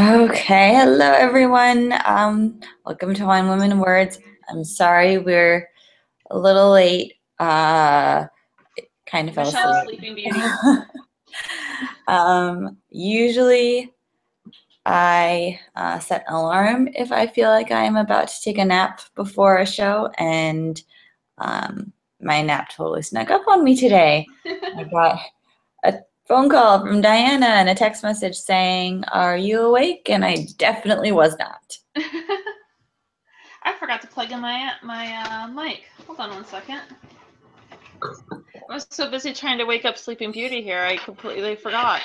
[0.00, 1.92] Okay, hello everyone.
[2.06, 4.18] Um, welcome to Wine Women Words.
[4.48, 5.68] I'm sorry we're
[6.30, 7.16] a little late.
[7.38, 8.24] Uh,
[9.04, 10.00] kind of fell Michele asleep.
[10.00, 10.40] Sleeping Beauty.
[12.08, 13.92] um, usually,
[14.86, 19.02] I uh, set an alarm if I feel like I'm about to take a nap
[19.14, 20.82] before a show, and
[21.36, 21.92] um,
[22.22, 24.26] my nap totally snuck up on me today.
[24.46, 25.20] I got
[26.30, 30.08] phone call from Diana and a text message saying, Are you awake?
[30.08, 31.76] And I definitely was not.
[33.64, 35.82] I forgot to plug in my my uh, mic.
[36.06, 36.82] Hold on one second.
[38.00, 42.00] I was so busy trying to wake up Sleeping Beauty here, I completely forgot.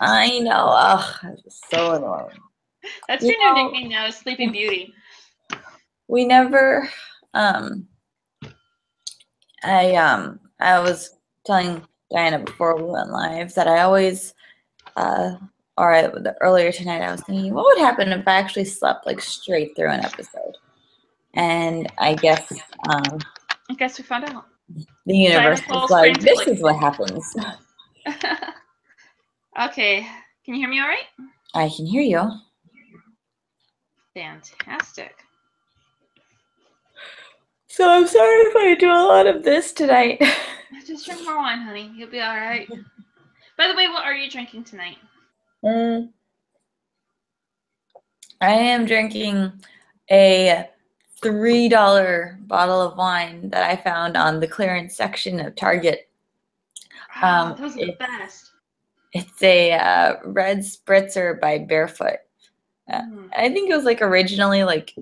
[0.00, 0.68] I know.
[0.68, 1.26] Ugh,
[1.72, 2.38] so annoying.
[3.08, 4.94] That's You your know- new nickname now, is Sleeping Beauty.
[6.06, 6.88] We never
[7.34, 7.88] um
[9.64, 11.10] I um I was
[11.44, 14.34] telling Diana before we went live that I always
[14.96, 15.36] uh
[15.76, 19.74] the, earlier tonight I was thinking what would happen if I actually slept like straight
[19.74, 20.56] through an episode.
[21.34, 22.52] And I guess
[22.88, 23.18] um
[23.70, 24.46] I guess we found out.
[25.06, 27.34] the universe was like this fully." is what happens.
[29.60, 30.06] okay,
[30.44, 31.06] can you hear me all right?
[31.54, 32.30] I can hear you.
[34.14, 35.16] Fantastic.
[37.68, 40.22] So I'm sorry if I do a lot of this tonight.
[40.86, 41.92] Just drink more wine, honey.
[41.94, 42.68] You'll be all right.
[43.58, 44.96] By the way, what are you drinking tonight?
[45.64, 46.10] Mm.
[48.40, 49.52] I am drinking
[50.10, 50.68] a
[51.22, 56.08] three dollar bottle of wine that I found on the clearance section of Target.
[57.22, 58.50] Um, Oh, those are the best.
[59.12, 62.18] It's a uh, red spritzer by Barefoot.
[62.90, 63.28] Uh, Mm.
[63.36, 64.94] I think it was like originally like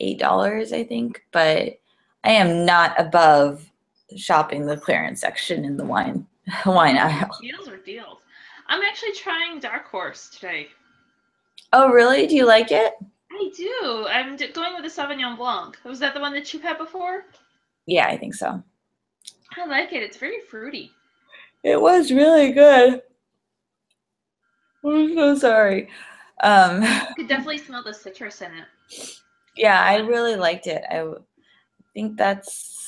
[0.00, 1.78] eight dollars, I think, but
[2.22, 3.67] I am not above
[4.16, 6.26] shopping the clearance section in the wine
[6.66, 7.30] wine aisle.
[7.40, 8.18] Deals are deals.
[8.68, 10.68] I'm actually trying Dark Horse today.
[11.72, 12.26] Oh, really?
[12.26, 12.94] Do you like it?
[13.30, 14.06] I do.
[14.08, 15.76] I'm going with the Sauvignon Blanc.
[15.84, 17.24] Was that the one that you had before?
[17.86, 18.62] Yeah, I think so.
[19.56, 20.02] I like it.
[20.02, 20.92] It's very fruity.
[21.64, 23.02] It was really good.
[24.84, 25.88] I'm so sorry.
[26.42, 29.10] Um, You could definitely smell the citrus in it.
[29.56, 30.82] yeah, I really liked it.
[30.90, 31.04] I
[31.94, 32.87] think that's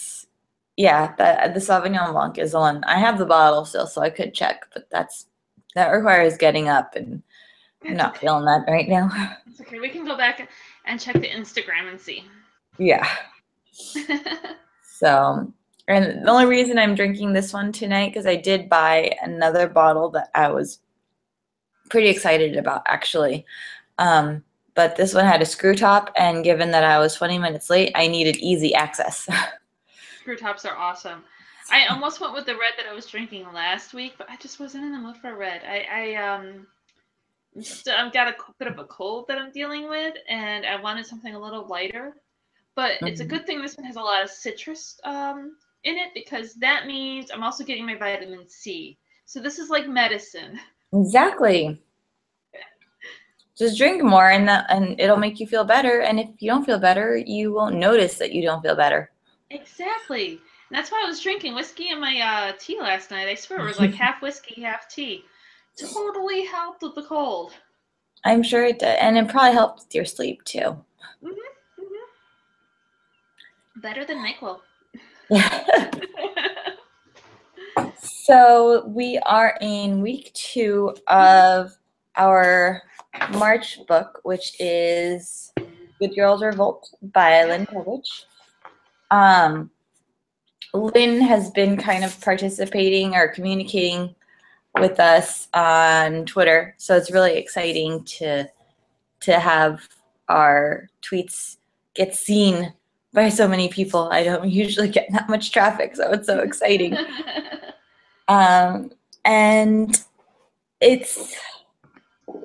[0.81, 2.83] yeah, that the Sauvignon Blanc is the one.
[2.85, 5.27] I have the bottle still, so I could check, but that's
[5.75, 7.23] that requires getting up, and
[7.85, 9.11] I'm not feeling that right now.
[9.47, 9.79] It's okay.
[9.79, 10.49] We can go back
[10.87, 12.25] and check the Instagram and see.
[12.79, 13.07] Yeah.
[14.83, 15.51] So,
[15.89, 20.11] and the only reason I'm drinking this one tonight because I did buy another bottle
[20.11, 20.81] that I was
[21.89, 23.47] pretty excited about actually.
[23.97, 27.71] Um, but this one had a screw top, and given that I was 20 minutes
[27.71, 29.27] late, I needed easy access.
[30.31, 31.25] Screw tops are awesome.
[31.73, 34.61] I almost went with the red that I was drinking last week, but I just
[34.61, 35.63] wasn't in the mood for red.
[35.69, 36.69] I, I um,
[37.93, 41.35] I've got a bit of a cold that I'm dealing with, and I wanted something
[41.35, 42.15] a little lighter.
[42.77, 43.29] But it's a Mhm.
[43.29, 47.33] good thing this one has a lot of citrus um, in it because that means
[47.33, 48.99] I'm also getting my vitamin C.
[49.25, 50.61] So this is like medicine.
[50.93, 51.83] exactly.
[53.59, 56.03] Just drink more, and that, and it'll make you feel better.
[56.03, 59.11] And if you don't feel better, you won't notice that you don't feel better.
[59.51, 60.31] Exactly.
[60.31, 63.29] And that's why I was drinking whiskey in my uh, tea last night.
[63.29, 65.25] I swear it was like half whiskey, half tea.
[65.77, 67.53] Totally helped with the cold.
[68.25, 70.77] I'm sure it did, and it probably helped with your sleep too.
[71.25, 71.33] Mhm,
[71.79, 72.07] mhm.
[73.77, 74.61] Better than NyQuil.
[77.93, 81.77] So we are in week two of
[82.17, 82.81] our
[83.33, 85.53] March book, which is
[85.99, 88.27] Good Girls Revolt by Lynn Povich.
[89.11, 89.71] Um,
[90.73, 94.15] Lynn has been kind of participating or communicating
[94.79, 98.47] with us on Twitter, so it's really exciting to
[99.21, 99.87] to have
[100.29, 101.57] our tweets
[101.95, 102.73] get seen
[103.13, 104.09] by so many people.
[104.13, 106.97] I don't usually get that much traffic, so it's so exciting.
[108.31, 108.93] Um,
[109.25, 110.01] and
[110.81, 111.35] it's,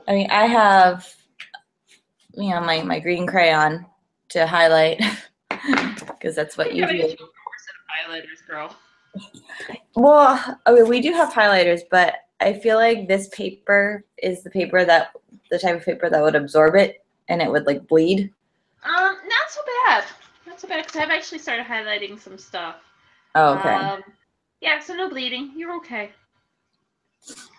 [0.08, 1.08] I mean, I have,
[2.34, 3.86] you know, my, my green crayon
[4.30, 5.00] to highlight
[6.26, 7.02] because that's what you do.
[7.02, 8.76] course of highlighters, girl.
[9.96, 14.84] Well, mean, we do have highlighters, but I feel like this paper is the paper
[14.86, 15.12] that,
[15.52, 18.34] the type of paper that would absorb it and it would like bleed.
[18.84, 20.06] Um, not so bad.
[20.48, 22.78] Not so bad because I've actually started highlighting some stuff.
[23.36, 23.76] Oh, okay.
[23.76, 24.02] Um,
[24.62, 25.52] yeah, so no bleeding.
[25.56, 26.10] You're okay.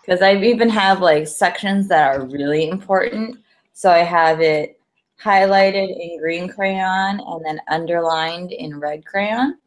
[0.01, 3.37] Because I even have like sections that are really important.
[3.71, 4.77] So I have it
[5.23, 9.57] highlighted in green crayon and then underlined in red crayon.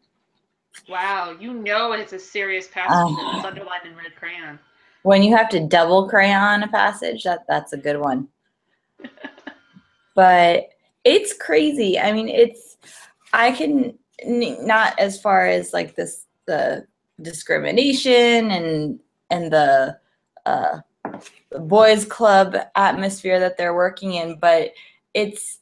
[0.88, 4.58] Wow, you know it's a serious passage it's underlined in red crayon.
[5.02, 8.28] When you have to double crayon a passage, that that's a good one.
[10.14, 10.68] but
[11.04, 11.98] it's crazy.
[11.98, 12.76] I mean, it's
[13.32, 16.86] I can not as far as like this the
[17.22, 19.00] discrimination and
[19.30, 19.98] and the
[20.46, 20.80] uh,
[21.60, 24.72] boys club atmosphere that they're working in, but
[25.14, 25.58] it's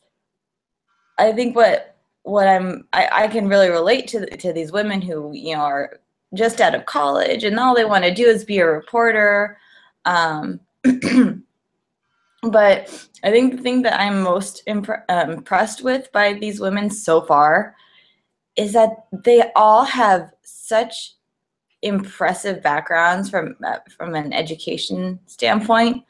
[1.19, 5.33] I think what what I'm I, I can really relate to to these women who
[5.33, 6.01] you know are
[6.35, 9.59] just out of college and all they want to do is be a reporter.
[10.05, 10.61] Um,
[12.43, 16.91] but I think the thing that I'm most impre- uh, impressed with by these women
[16.91, 17.75] so far
[18.57, 21.15] is that they all have such
[21.83, 26.05] impressive backgrounds from uh, from an education standpoint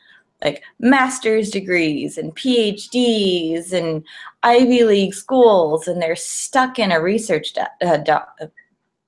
[0.44, 4.04] like master's degrees and phds and
[4.42, 7.98] ivy league schools and they're stuck in a research uh,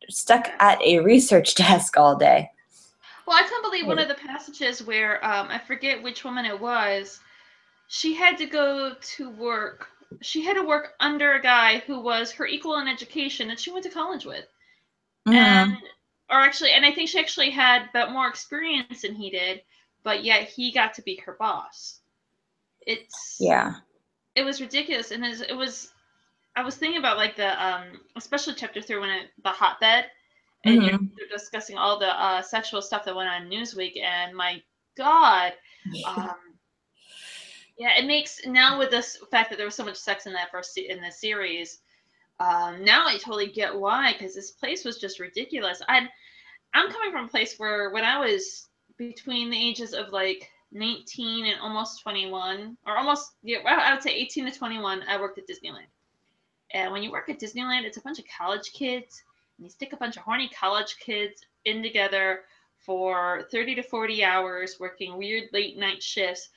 [0.09, 2.51] stuck at a research desk all day.
[3.27, 6.59] Well i can't believe one of the passages where um, i forget which woman it
[6.59, 7.21] was
[7.89, 9.89] she had to go to work
[10.21, 13.71] she had to work under a guy who was her equal in education that she
[13.71, 14.47] went to college with.
[15.29, 15.35] Mhm.
[15.35, 15.77] and
[16.31, 19.63] or actually and i think she actually had but more experience than he did
[20.03, 22.01] but yet he got to be her boss.
[22.87, 23.75] It's yeah.
[24.35, 25.11] it was ridiculous.
[25.13, 25.91] And it was, it was
[26.57, 30.07] i was thinking about like the um especially chapter three when it the hotbed
[30.65, 31.11] and you're, Mhm.
[31.17, 34.63] they're discussing all the uh, sexual stuff that went on newsweek and my
[34.97, 35.53] god
[36.07, 36.35] um
[37.79, 40.51] yeah it makes now with this fact that there was so much sex in that
[40.51, 41.79] first se- in the series
[42.41, 45.81] um now i totally get why because this place was just ridiculous.
[45.89, 46.09] I
[46.75, 48.69] i'm coming from a place where when i was
[49.01, 54.11] between the ages of like 19 and almost 21 or almost yeah i would say
[54.11, 55.89] 18 to 21 i worked at disneyland.
[56.75, 59.23] And when you work at disneyland it's a bunch of college kids
[59.57, 62.41] and you stick a bunch of horny college kids in together
[62.77, 66.51] for 30 to 40 hours working weird late night shifts.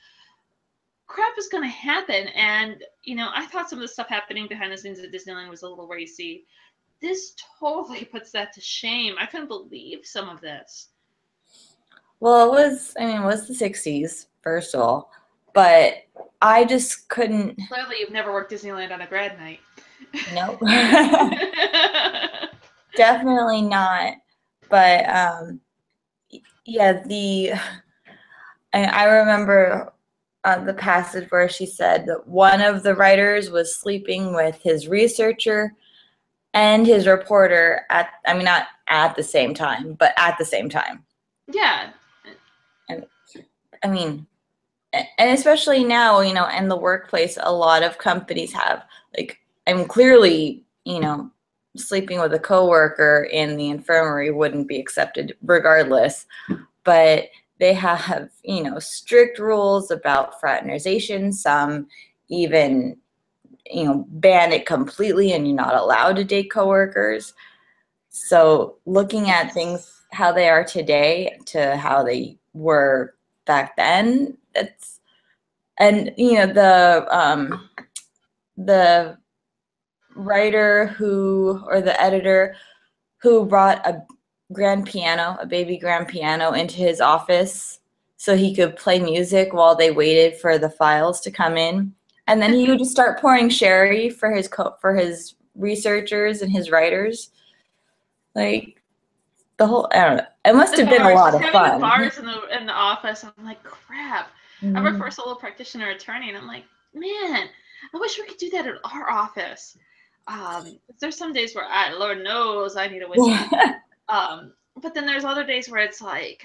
[1.06, 4.48] Crap is going to happen and you know i thought some of the stuff happening
[4.48, 6.44] behind the scenes at disneyland was a little racy.
[7.00, 9.14] This totally puts that to shame.
[9.18, 10.90] I couldn't believe some of this
[12.24, 15.12] well it was i mean it was the 60s first of all
[15.52, 16.06] but
[16.40, 19.60] i just couldn't clearly you've never worked disneyland on a grad night.
[20.32, 20.58] Nope.
[22.96, 24.14] Definitely not
[24.70, 25.60] but um
[26.64, 27.52] yeah the
[28.72, 29.92] I, I remember
[30.44, 34.88] uh, the passage where she said that one of the writers was sleeping with his
[34.88, 35.74] researcher
[36.54, 40.70] and his reporter at i mean not at the same time but at the same
[40.70, 41.04] time.
[41.52, 41.90] Yeah
[43.84, 44.26] I mean,
[44.92, 48.84] and especially now, you know, in the workplace, a lot of companies have
[49.16, 51.30] like, I'm clearly, you know,
[51.76, 56.26] sleeping with a coworker in the infirmary wouldn't be accepted regardless,
[56.84, 57.28] but
[57.58, 61.32] they have, you know, strict rules about fraternization.
[61.32, 61.88] Some
[62.28, 62.96] even,
[63.66, 67.34] you know, ban it completely and you're not allowed to date coworkers.
[68.08, 73.14] So looking at things how they are today to how they were
[73.46, 74.36] back then.
[74.54, 75.00] It's
[75.78, 77.68] and you know the um
[78.56, 79.18] the
[80.14, 82.56] writer who or the editor
[83.18, 84.04] who brought a
[84.52, 87.80] grand piano a baby grand piano into his office
[88.24, 91.94] so he could play music while they waited for the files to come in.
[92.26, 96.50] And then he would just start pouring sherry for his co- for his researchers and
[96.50, 97.28] his writers.
[98.34, 98.82] Like
[99.58, 102.26] the whole i don't know it must have been a lot of fun bars in
[102.26, 104.30] the in the office i'm like crap
[104.74, 104.98] I work Mhm.
[104.98, 107.50] for a solo practitioner attorney, and I'm like, man,
[107.92, 109.76] I wish we could do that at our office.
[110.26, 113.56] Um, there's some days where I, Lord knows, I need a whiskey.
[114.08, 116.42] um, but then there's other days where it's like,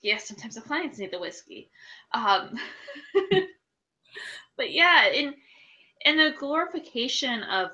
[0.00, 1.70] yeah, sometimes the clients need the whiskey.
[2.12, 2.56] Um,
[4.56, 5.34] but yeah, in
[6.04, 7.72] in the glorification of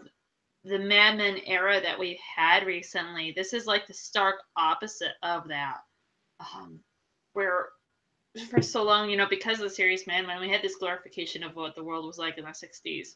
[0.66, 5.48] the Mad Men era that we've had recently, this is like the stark opposite of
[5.48, 5.78] that.
[6.40, 6.80] Um,
[7.34, 7.68] where
[8.50, 11.44] for so long, you know, because of the series Mad Men, we had this glorification
[11.44, 13.14] of what the world was like in the 60s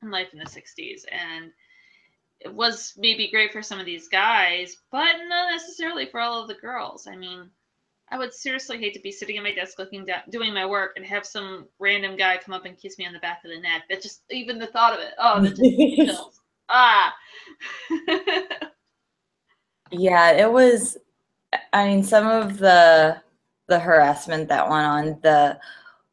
[0.00, 1.02] and life in the 60s.
[1.10, 1.50] And
[2.38, 6.48] it was maybe great for some of these guys, but not necessarily for all of
[6.48, 7.08] the girls.
[7.08, 7.50] I mean,
[8.10, 10.92] I would seriously hate to be sitting at my desk looking down, doing my work,
[10.96, 13.60] and have some random guy come up and kiss me on the back of the
[13.60, 13.82] neck.
[13.90, 15.60] That just, even the thought of it, oh, that just
[15.96, 16.39] chills.
[16.70, 17.14] Ah.
[19.92, 20.96] Yeah, it was.
[21.72, 23.20] I mean, some of the
[23.68, 25.18] the harassment that went on.
[25.22, 25.58] The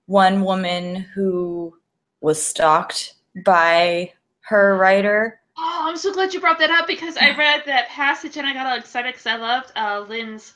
[0.08, 1.76] one woman who
[2.22, 5.40] was stalked by her writer.
[5.58, 8.54] Oh, I'm so glad you brought that up because I read that passage and I
[8.54, 10.54] got all excited because I loved uh, Lynn's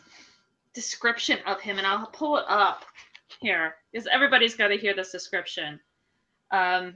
[0.74, 2.86] description of him, and I'll pull it up.
[3.41, 5.79] here because everybody's got to hear this description.
[6.51, 6.96] Um,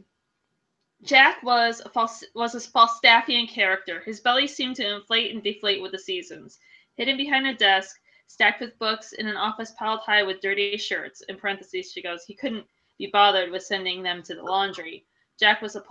[1.06, 4.02] Jack was a was a Falstaffian character.
[4.02, 6.58] His belly seemed to inflate and deflate with the seasons.
[6.96, 11.22] Hidden behind a desk, stacked with books in an office piled high with dirty shirts.
[11.30, 12.66] In parentheses, she goes, he couldn't
[12.98, 15.06] be bothered with sending them to the laundry.
[15.40, 15.84] Jack was a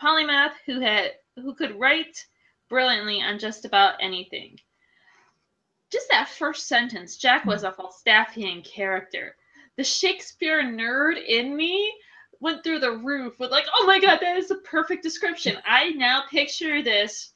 [0.00, 2.26] polymath who had who could write
[2.68, 4.58] brilliantly on just about anything.
[5.92, 9.36] Just that first sentence, Jack was a Falstaffian character.
[9.76, 11.92] The Shakespeare nerd in me
[12.44, 15.56] went through the roof with like, oh my god, that is the perfect description.
[15.66, 17.32] I now picture this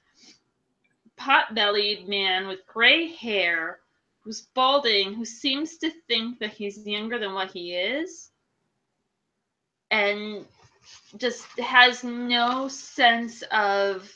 [1.16, 3.80] pot-bellied man with gray hair
[4.20, 8.28] who's balding, who seems to think that he's younger than what he is,
[9.90, 10.44] and
[11.16, 14.14] just has no sense of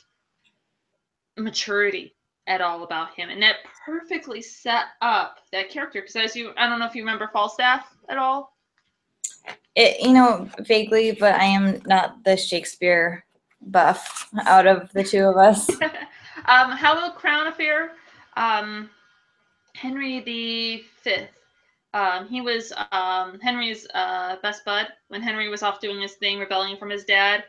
[1.35, 2.13] maturity
[2.45, 3.29] at all about him.
[3.29, 6.01] And that perfectly set up that character.
[6.01, 8.52] Because as you, I don't know if you remember Falstaff at all.
[9.75, 13.25] It, you know, vaguely, but I am not the Shakespeare
[13.61, 15.69] buff out of the two of us.
[16.45, 17.91] um, Hollow Crown Affair.
[18.35, 18.89] Um,
[19.75, 21.29] Henry the Fifth.
[21.93, 26.39] Um, he was um, Henry's uh, best bud when Henry was off doing his thing,
[26.39, 27.43] rebelling from his dad.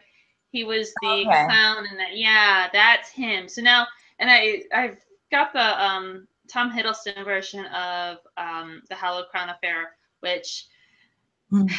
[0.51, 1.25] He was the okay.
[1.25, 3.49] clown, and that yeah, that's him.
[3.49, 3.87] So now,
[4.19, 4.99] and I I've
[5.31, 10.67] got the um, Tom Hiddleston version of um, the Hollow Crown Affair, which
[11.53, 11.71] mm.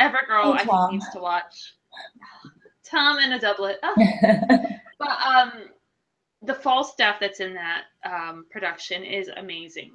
[0.00, 1.74] Evergirl I think needs to watch.
[2.84, 3.78] Tom in a doublet.
[3.82, 3.94] Oh.
[4.98, 5.52] but um,
[6.42, 9.92] the Falstaff that's in that um, production is amazing.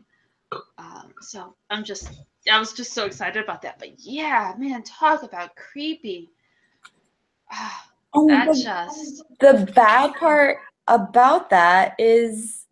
[0.77, 2.09] Um, so I'm just,
[2.51, 3.79] I was just so excited about that.
[3.79, 6.29] But yeah, man, talk about creepy.
[8.13, 12.65] oh, that the, just the bad part about that is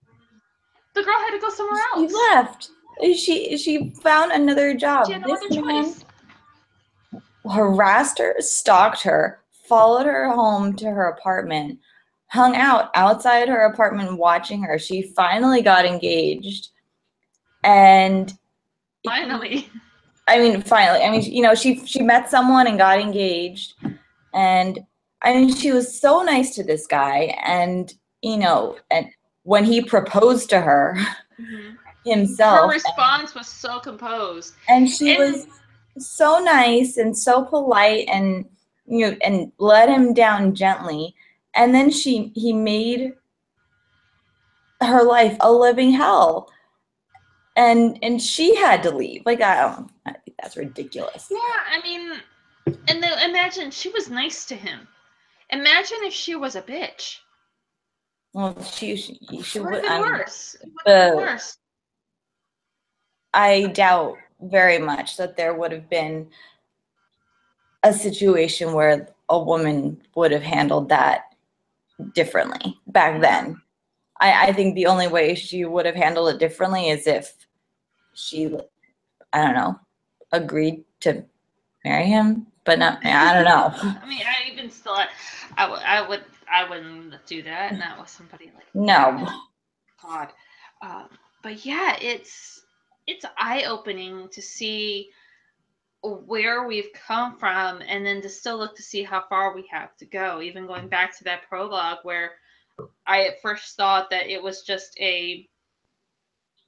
[0.94, 2.12] the girl had to go somewhere else.
[2.12, 2.70] She left.
[3.01, 5.08] She she found another job.
[5.08, 6.05] She had no man choice.
[7.52, 11.80] Harassed her, stalked her, followed her home to her apartment,
[12.28, 14.78] hung out outside her apartment watching her.
[14.80, 16.70] She finally got engaged.
[17.64, 18.34] And
[19.06, 19.70] finally.
[20.28, 21.04] I mean, finally.
[21.04, 23.74] I mean, you know, she she met someone and got engaged.
[24.34, 24.80] And
[25.22, 27.36] I mean, she was so nice to this guy.
[27.44, 29.08] And, you know, and
[29.44, 30.98] when he proposed to her
[31.40, 31.75] mm-hmm.
[32.06, 32.60] himself.
[32.60, 34.56] Her response and, was so composed.
[34.68, 35.48] And she and, was
[35.98, 38.46] so nice and so polite and
[38.86, 41.16] you know and let him down gently.
[41.56, 43.14] And then she he made
[44.82, 46.52] her life a living hell.
[47.56, 49.24] And and she had to leave.
[49.25, 51.28] Like i don't i think that's ridiculous.
[51.30, 52.20] Yeah i mean
[52.88, 54.88] and then imagine she was nice to him.
[55.52, 57.20] Imagine if she was a bitch.
[58.34, 60.58] Well she she, she would have worse.
[60.86, 61.58] The, worse.
[63.34, 66.27] I doubt very much that there would have been
[67.84, 71.36] a situation where a woman would have handled that
[72.13, 73.62] differently back then.
[74.20, 77.34] I, I think the only way she would have handled it differently is if
[78.13, 78.56] she,
[79.34, 79.80] I don't know,
[80.32, 81.24] agreed to
[81.84, 83.72] marry him, but not, I don't know.
[84.01, 84.98] I mean, I even still,
[85.58, 89.27] I would, I would, I wouldn't do that, not with somebody like no.
[90.01, 90.30] God,
[90.82, 91.10] um,
[91.44, 92.64] but yeah, it's
[93.08, 95.10] it's eye opening to see
[96.04, 99.96] where we've come from and then to still look to see how far we have
[99.98, 102.34] to go even going back to that prologue where
[103.08, 105.48] i at first thought that it was just a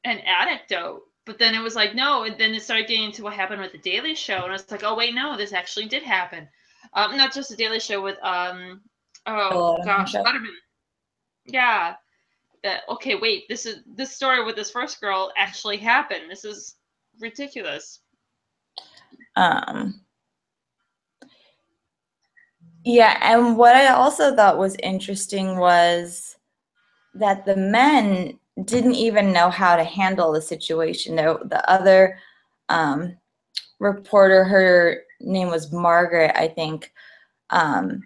[0.06, 3.34] an anecdote but then it was like no and then it started getting into what
[3.34, 6.48] happened with the daily show and it's like oh wait no this actually did happen.
[6.94, 8.82] Um not just the daily show with um
[9.28, 10.48] oh gosh Letterman.
[11.46, 11.96] yeah
[12.68, 16.76] that okay wait this is this story with this first girl actually happened this is
[17.20, 18.02] ridiculous
[19.38, 20.02] um,
[22.84, 26.38] yeah, and what I also thought was interesting was
[27.14, 31.16] that the men didn't even know how to handle the situation.
[31.16, 32.18] The, the other
[32.70, 33.16] um,
[33.80, 36.92] reporter, her name was Margaret, I think,
[37.52, 38.02] um,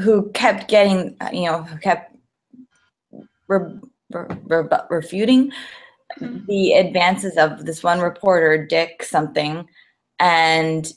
[0.00, 2.13] who kept getting, you know, who kept
[3.48, 3.78] re-
[4.10, 5.52] re- re- refuting
[6.20, 6.44] mm-hmm.
[6.46, 9.66] the advances of this one reporter, Dick something,
[10.18, 10.92] and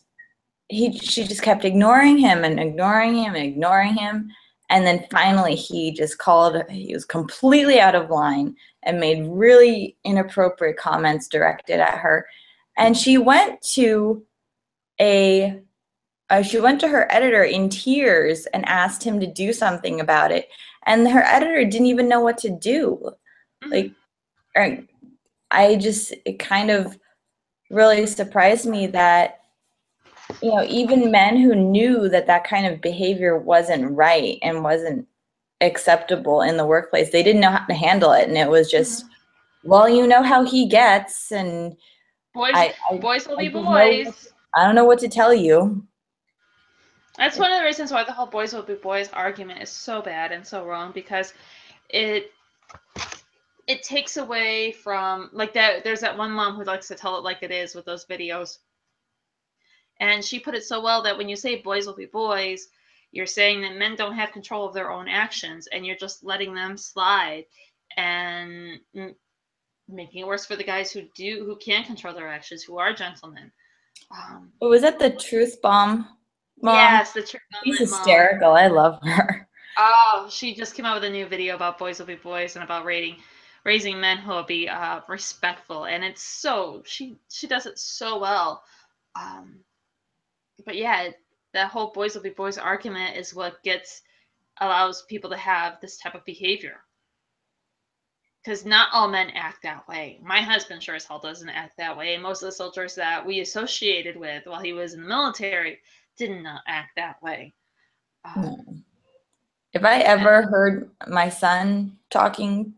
[0.69, 4.29] he she just kept ignoring him and ignoring him and ignoring him
[4.69, 9.97] and then finally he just called he was completely out of line and made really
[10.03, 12.27] inappropriate comments directed at her
[12.77, 14.23] and she went to
[14.99, 15.59] a
[16.29, 20.31] uh, she went to her editor in tears and asked him to do something about
[20.31, 20.49] it
[20.87, 23.11] and her editor didn't even know what to do.
[23.63, 23.91] Mm-hmm.
[24.55, 24.87] like
[25.49, 26.97] i just it kind of
[27.71, 29.39] really surprised me that
[30.41, 35.07] you know even men who knew that that kind of behavior wasn't right and wasn't
[35.61, 38.27] acceptable in the workplace they didn't know how to handle it.
[38.27, 39.69] And it was just mm-hmm.
[39.69, 41.31] well you know how he gets.
[41.31, 41.75] And
[42.33, 44.33] boys I, I, boys will I be boys.
[44.55, 45.86] i don't know what to tell you
[47.17, 50.01] that's one of the reasons why the whole boys will be boys argument is so
[50.01, 51.33] bad and so wrong because
[51.89, 52.31] it
[53.67, 57.23] it takes away from like that there's that one mom who likes to tell it
[57.23, 58.59] like it is with those videos.
[59.99, 62.67] And she put it so well that when you say boys will be boys
[63.11, 66.53] you're saying that men don't have control of their own actions and you're just letting
[66.53, 67.45] them slide
[67.95, 68.79] and
[69.87, 72.93] making it worse for the guys who do who can control their actions who are
[72.93, 73.51] gentlemen.
[74.11, 76.16] Um, was that the truth bomb
[76.61, 76.75] mom?
[76.75, 78.57] yes the truth she's hysterical mom.
[78.57, 79.47] i love her
[79.77, 82.63] oh she just came out with a new video about boys will be boys and
[82.63, 83.15] about rating
[83.65, 88.17] raising men who will be uh, respectful and it's so she she does it so
[88.17, 88.63] well
[89.19, 89.59] um,
[90.65, 91.09] but yeah
[91.53, 94.01] that whole boys will be boys argument is what gets
[94.61, 96.77] allows people to have this type of behavior
[98.43, 101.95] because not all men act that way my husband sure as hell doesn't act that
[101.95, 105.07] way and most of the soldiers that we associated with while he was in the
[105.07, 105.79] military
[106.17, 107.53] did not act that way
[108.25, 108.83] um,
[109.73, 112.73] if i ever heard my son talking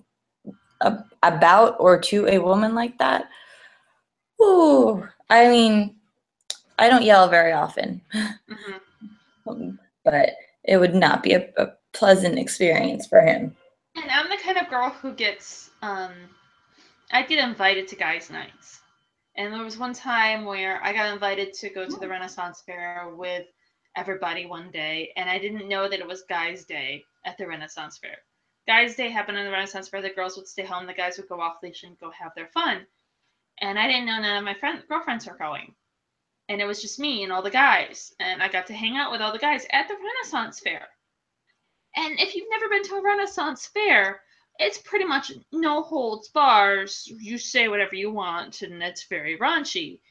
[1.24, 3.30] about or to a woman like that.
[4.42, 5.96] Ooh, I mean,
[6.78, 9.72] I don't yell very often, mm-hmm.
[10.06, 10.30] but
[10.64, 13.56] it would not be a, a, pleasant experience for him.
[13.96, 16.12] And I'm the kind of girl who gets, um,
[17.12, 18.79] I get invited to guys' nights.
[19.36, 22.12] And there was one time where I got invited to go to the hmm.
[22.12, 23.48] Renaissance Fair with
[23.96, 27.98] everybody one day, and I didn't know that it was Guys' Day at the Renaissance
[27.98, 28.18] Fair
[28.70, 30.00] guys' day happened in the Renaissance Fair.
[30.00, 30.86] The girls would stay home.
[30.86, 32.86] The guys would go off leash and go have their fun.
[33.62, 35.74] And I didn't know none of my friend girlfriends were going.
[36.50, 38.14] And it was just me and all the guys.
[38.20, 40.88] And I got to hang out with all the guys at the Renaissance Fair.
[41.96, 44.22] And if you've never been to a Renaissance Fair,
[44.60, 47.12] it's pretty much no holds bars.
[47.18, 50.02] You say whatever you want, and it's very raunchy.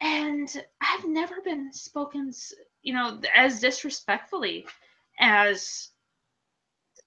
[0.00, 0.48] And
[0.80, 2.32] I've never been spoken,
[2.82, 4.66] you know, as disrespectfully
[5.18, 5.88] as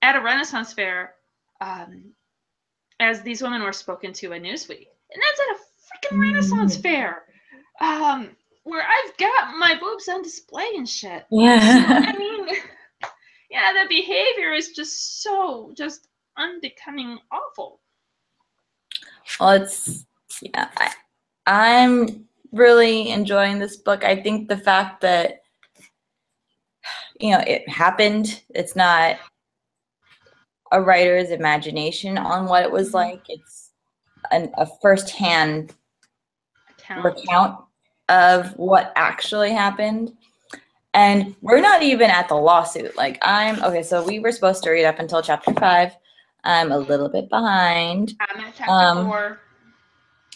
[0.01, 1.13] at a Renaissance fair,
[1.61, 2.13] um,
[2.99, 6.81] as these women were spoken to in Newsweek, and that's at a freaking Renaissance mm.
[6.81, 7.23] fair,
[7.79, 8.29] um,
[8.63, 11.25] where I've got my boobs on display and shit.
[11.29, 11.59] Yeah.
[11.59, 12.18] So, mean,
[13.49, 16.07] yeah, the behavior is just so just
[16.37, 17.79] unbecoming, awful.
[19.39, 20.05] Well, it's
[20.41, 20.91] yeah, I,
[21.45, 24.03] I'm really enjoying this book.
[24.03, 25.41] I think the fact that
[27.19, 29.17] you know it happened, it's not
[30.71, 32.97] a writer's imagination on what it was mm-hmm.
[32.97, 33.21] like.
[33.29, 33.71] It's
[34.31, 35.73] an, a firsthand
[36.77, 37.05] Account.
[37.05, 37.59] recount
[38.09, 40.13] of what actually happened.
[40.93, 42.95] And we're not even at the lawsuit.
[42.95, 45.95] Like I'm okay, so we were supposed to read up until chapter five.
[46.43, 48.15] I'm a little bit behind.
[48.19, 49.39] I'm at chapter um, four.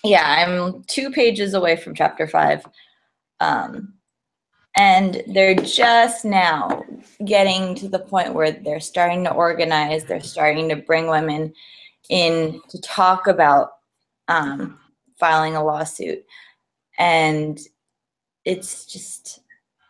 [0.04, 2.66] Yeah, I'm two pages away from chapter five.
[3.40, 3.94] Um,
[4.76, 6.84] and they're just now
[7.26, 11.54] getting to the point where they're starting to organize they're starting to bring women
[12.10, 13.74] in to talk about
[14.28, 14.80] um,
[15.18, 16.24] filing a lawsuit
[16.98, 17.60] and
[18.46, 19.42] it's just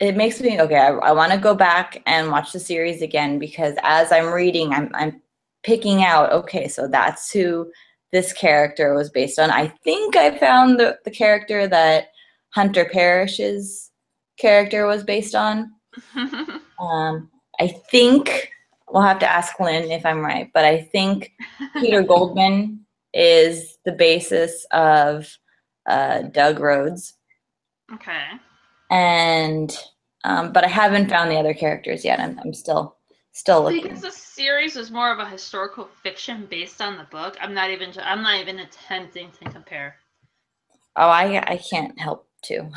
[0.08, 3.39] it makes me okay i, I want to go back and watch the series again
[3.39, 5.22] because as i'm reading i'm, I'm
[5.63, 7.72] picking out okay so that's who
[8.12, 12.08] this character was based on i think i found the, the character that
[12.54, 13.92] hunter parrish's
[14.38, 15.72] character was based on.
[16.80, 18.52] um, I think
[18.89, 21.32] we'll have to ask Lynn if I'm right, but I think
[21.76, 25.38] Peter Goldman is the basis of
[25.88, 27.13] uh, Doug Rhodes.
[27.94, 28.26] Okay.
[28.89, 29.76] And
[30.24, 32.20] um, but I haven't found the other characters yet.
[32.20, 32.98] I'm, I'm still
[33.34, 33.84] still looking.
[33.84, 37.36] Because the series was more of a historical fiction based on the book.
[37.42, 39.96] I'm not even I'm not even attempting to compare.
[40.96, 42.70] Oh, I I can't help to.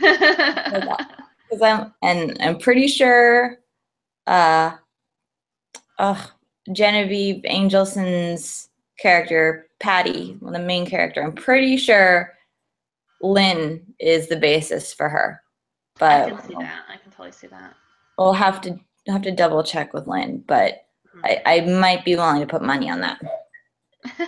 [1.50, 3.56] Because I'm and I'm pretty sure
[4.26, 4.72] uh
[5.98, 6.26] uh
[6.72, 12.34] Genevieve Angelson's character, Patty, the main character, I'm pretty sure
[13.22, 15.40] Lynn is the basis for her.
[15.98, 16.84] But I can see that.
[16.88, 17.74] I can totally see that.
[18.16, 21.20] We'll have to have to double check with Lynn, but mm-hmm.
[21.24, 23.20] I, I might be willing to put money on that.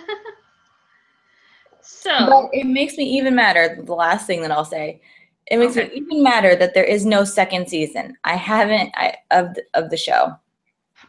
[1.81, 3.77] so but it makes me even madder.
[3.83, 5.01] The last thing that I'll say
[5.47, 5.87] it makes okay.
[5.87, 8.17] it even matter that there is no second season.
[8.23, 10.35] I haven't I, of the, of the show.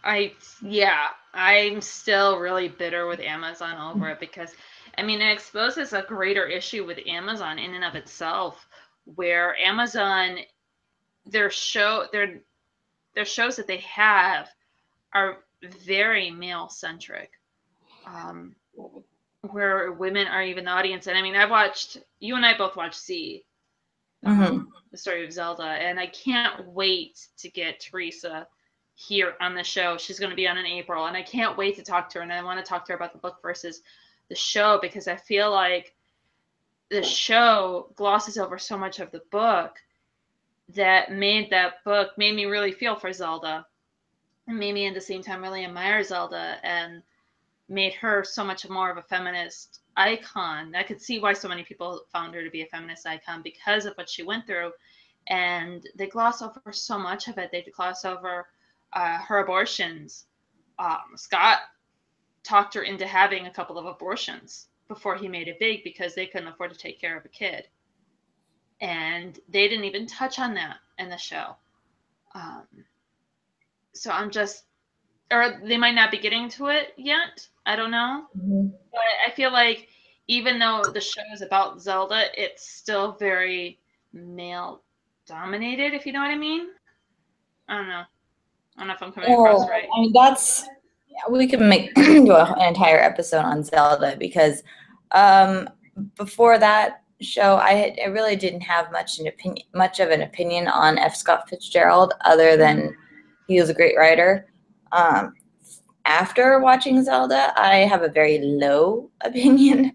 [0.04, 4.54] I yeah, I'm still really bitter with Amazon over it because
[4.98, 8.68] I mean, it exposes a greater issue with Amazon in and of itself,
[9.14, 10.38] where Amazon,
[11.26, 12.40] their show, their
[13.14, 14.48] their shows that they have
[15.12, 17.30] are very male centric.
[18.06, 18.54] Um,
[19.42, 21.06] where women are even the audience.
[21.06, 23.44] And I mean, I've watched you and I both watched Z,
[24.24, 24.68] Mhm.
[24.90, 28.46] the story of Zelda, and I can't wait to get Teresa
[28.94, 29.96] here on the show.
[29.98, 32.22] She's going to be on in April, and I can't wait to talk to her.
[32.22, 33.82] And I want to talk to her about the book versus
[34.28, 35.94] the show because I feel like
[36.88, 39.76] the show glosses over so much of the book
[40.74, 43.66] that made that book made me really feel for Zelda
[44.46, 47.02] and made me at the same time really admire Zelda and
[47.68, 50.74] made her so much more of a feminist icon.
[50.74, 53.86] I could see why so many people found her to be a feminist icon because
[53.86, 54.72] of what she went through.
[55.28, 57.50] And they gloss over so much of it.
[57.52, 58.46] They gloss over
[58.92, 60.26] uh, her abortions.
[60.78, 61.60] Um, Scott
[62.42, 66.26] talked her into having a couple of abortions before he made it big because they
[66.26, 67.68] couldn't afford to take care of a kid.
[68.82, 71.56] And they didn't even touch on that in the show.
[72.34, 72.66] Um,
[73.94, 74.64] so I'm just,
[75.30, 77.46] or they might not be getting to it yet.
[77.64, 78.26] I don't know.
[78.36, 78.72] Mhm.
[78.90, 79.88] But I feel like
[80.26, 83.78] even though the show is about Zelda, it's still very
[84.12, 84.82] male
[85.26, 86.68] dominated, if you know what I mean.
[87.68, 88.02] I don't know.
[88.76, 89.88] I don't know if I'm coming across Well, right.
[89.94, 90.66] I mean, that's
[91.08, 94.62] yeah, we can make an entire episode on Zelda because
[95.12, 95.68] um,
[96.16, 100.22] before that show, I had, I really didn't have much an opinion, much of an
[100.22, 101.14] opinion on F.
[101.16, 102.96] Scott Fitzgerald, other than
[103.48, 104.52] he was a great writer.
[104.92, 105.34] Um,
[106.04, 109.94] after watching Zelda, I have a very low opinion.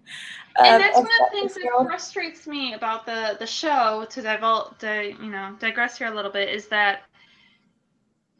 [0.58, 1.04] and that's F.
[1.04, 5.30] one of the things that frustrates me about the the show to divulge to you
[5.30, 7.02] know digress here a little bit is that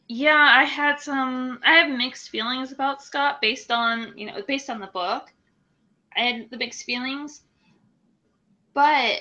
[0.09, 4.69] yeah i had some i have mixed feelings about scott based on you know based
[4.69, 5.33] on the book
[6.17, 7.43] i had the mixed feelings
[8.79, 9.21] but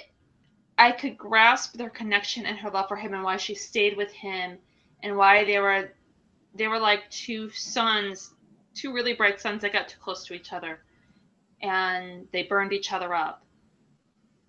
[0.77, 4.11] i could grasp their connection and her love for him and why she stayed with
[4.11, 4.57] him
[5.03, 5.89] and why they were
[6.55, 8.33] they were like two suns
[8.77, 10.79] two really bright suns that got too close to each other
[11.61, 13.43] and they burned each other up.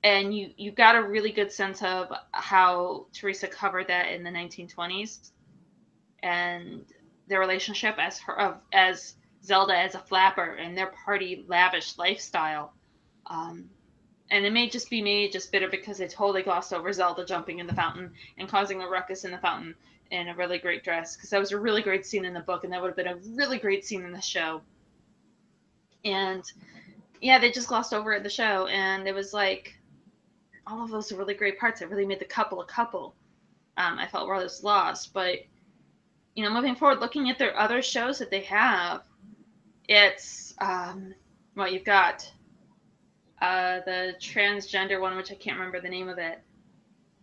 [0.04, 4.30] And you you got a really good sense of how Teresa covered that in the
[4.30, 5.30] 1920s
[6.22, 6.84] and
[7.26, 12.74] their relationship as her of as Zelda as a flapper and their party lavish lifestyle.
[13.26, 13.68] Um,
[14.30, 17.58] and it may just be me just bitter because they totally glossed over Zelda jumping
[17.58, 19.74] in the fountain and causing a ruckus in the fountain
[20.10, 21.16] in a really great dress.
[21.16, 23.06] Because that was a really great scene in the book and that would have been
[23.06, 24.60] a really great scene in the show.
[26.04, 26.44] And
[27.20, 29.76] yeah they just glossed over it in the show and it was like
[30.66, 33.14] all of those really great parts that really made the couple a couple.
[33.76, 35.38] Um, i felt was lost but
[36.34, 39.02] you know moving forward looking at their other shows that they have
[39.88, 41.14] it's um,
[41.54, 42.28] well you've got
[43.42, 46.40] uh, the transgender one which i can't remember the name of it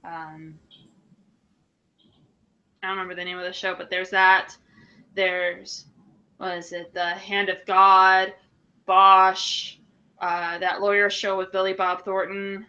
[0.04, 0.58] um,
[2.84, 4.56] i don't remember the name of the show but there's that
[5.14, 5.86] there's
[6.40, 8.34] was it the hand of god
[8.86, 9.78] bosch
[10.20, 12.66] uh, that lawyer show with billy bob thornton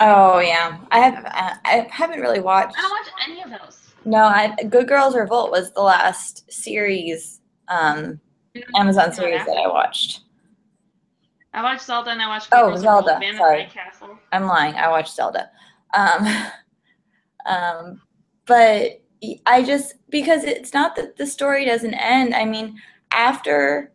[0.00, 2.74] Oh yeah, I have I- I haven't really watched.
[2.76, 3.94] I don't watch any of those.
[4.04, 8.18] No, I, Good Girls Revolt was the last series, um,
[8.74, 10.22] Amazon series that I watched.
[11.54, 13.66] I watched Zelda and I watched Oh, Zelda, sorry.
[13.72, 14.18] Castle.
[14.32, 14.74] I'm lying.
[14.74, 15.48] I watched Zelda.
[15.94, 16.26] Um,
[17.46, 18.02] um,
[18.46, 19.00] but
[19.46, 22.34] I just because it's not that the story doesn't end.
[22.34, 22.76] I mean,
[23.12, 23.92] after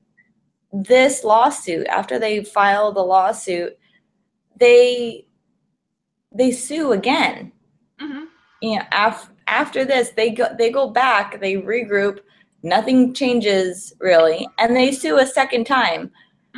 [0.72, 3.78] this lawsuit, after they file the lawsuit,
[4.60, 5.26] they
[6.34, 7.52] they sue again.
[8.00, 8.26] hmm
[8.62, 12.20] you know, af- after this, they go they go back, they regroup,
[12.64, 16.12] nothing changes really, and they sue a second time.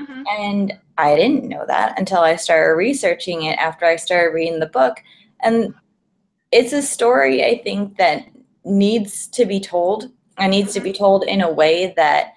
[0.06, 4.60] Hmm And I didn't know that until I started researching it after I started reading
[4.60, 5.02] the book.
[5.42, 5.74] And
[6.52, 8.26] it's a story I think that
[8.66, 12.34] needs to be told and needs to be told in a way that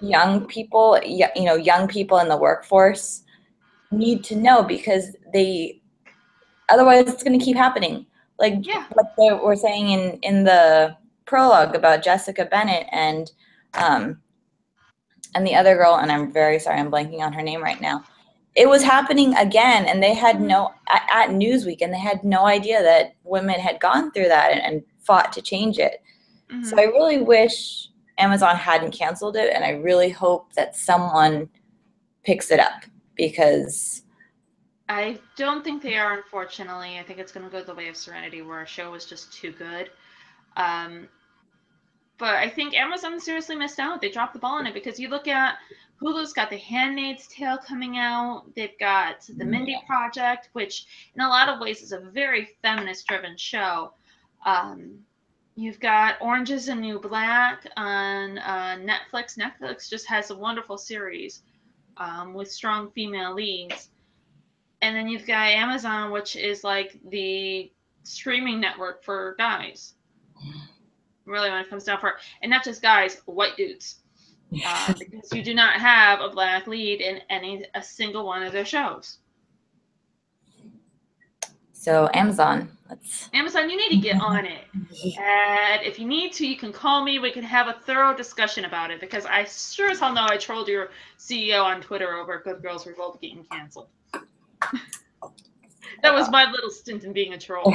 [0.00, 3.22] young people, you know, young people in the workforce
[3.90, 5.80] need to know because they
[6.68, 8.06] otherwise it's going to keep happening.
[8.38, 8.84] Like Yeah.
[8.92, 10.96] what they were saying in in the
[11.26, 13.30] prologue about Jessica Bennett and
[13.74, 14.20] um
[15.34, 18.04] and the other girl and I'm very sorry I'm blanking on her name right now.
[18.56, 22.46] It was happening again and they had no at, at Newsweek and they had no
[22.46, 26.02] idea that women had gone through that and, and fought to change it.
[26.50, 27.88] hmm So I really wish
[28.18, 31.48] Amazon hadn't canceled it and I really hope that someone
[32.24, 32.82] picks it up
[33.14, 34.02] because
[34.90, 36.98] I don't think they are, unfortunately.
[36.98, 39.32] I think it's going to go the way of Serenity, where a show was just
[39.32, 39.88] too good.
[40.56, 41.06] Um,
[42.20, 44.02] but I think Amazon seriously missed out.
[44.02, 45.56] They dropped the ball on it because you look at
[46.00, 48.44] Hulu's got The Handmaid's Tale coming out.
[48.54, 53.06] They've got The Mindy Project, which in a lot of ways is a very feminist
[53.06, 53.94] driven show.
[54.44, 54.98] Um,
[55.56, 59.38] you've got Orange is the New Black on uh, Netflix.
[59.38, 61.42] Netflix just has a wonderful series
[61.96, 63.88] um, with strong female leads.
[64.82, 69.94] And then you've got Amazon, which is like the streaming network for guys
[71.30, 73.96] really when it comes down for and not just guys, white dudes.
[74.66, 78.52] Uh, because you do not have a black lead in any a single one of
[78.52, 79.18] their shows.
[81.80, 84.64] So Amazon, let's Amazon, you need to get on it.
[85.18, 87.18] And if you need to, you can call me.
[87.18, 90.36] We can have a thorough discussion about it because I sure as hell know I
[90.36, 93.88] trolled your CEO on Twitter over Good Girls Revolt getting canceled.
[94.12, 97.74] that was my little stint in being a troll.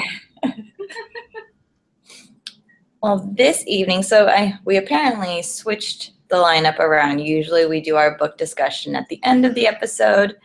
[3.06, 7.20] Well, this evening, so I we apparently switched the lineup around.
[7.20, 10.38] Usually we do our book discussion at the end of the episode,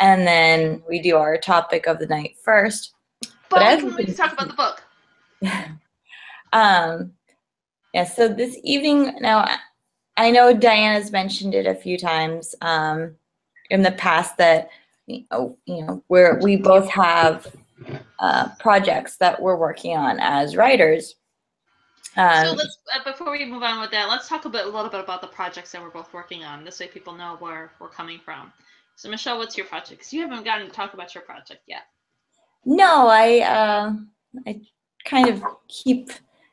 [0.00, 2.94] and then we do our topic of the night first.
[3.20, 4.82] But, but we can wait to talk about the book.
[6.52, 7.12] um,
[7.92, 9.48] yeah, so this evening, now
[10.16, 13.14] I know Diana's mentioned it a few times um,
[13.70, 14.68] in the past that
[15.06, 17.54] you know, you know where we both have
[18.18, 21.14] uh, projects that we're working on as writers
[22.16, 24.68] um, so let's uh, before we move on with that, let's talk a bit a
[24.68, 26.64] little bit about the projects that we're both working on.
[26.64, 28.52] This way, people know where we're coming from.
[28.96, 29.90] So, Michele, what's your project?
[29.90, 31.82] Because you haven't gotten to talk about your project yet.
[32.64, 33.92] No, I uh,
[34.46, 34.60] I
[35.04, 36.10] kind of keep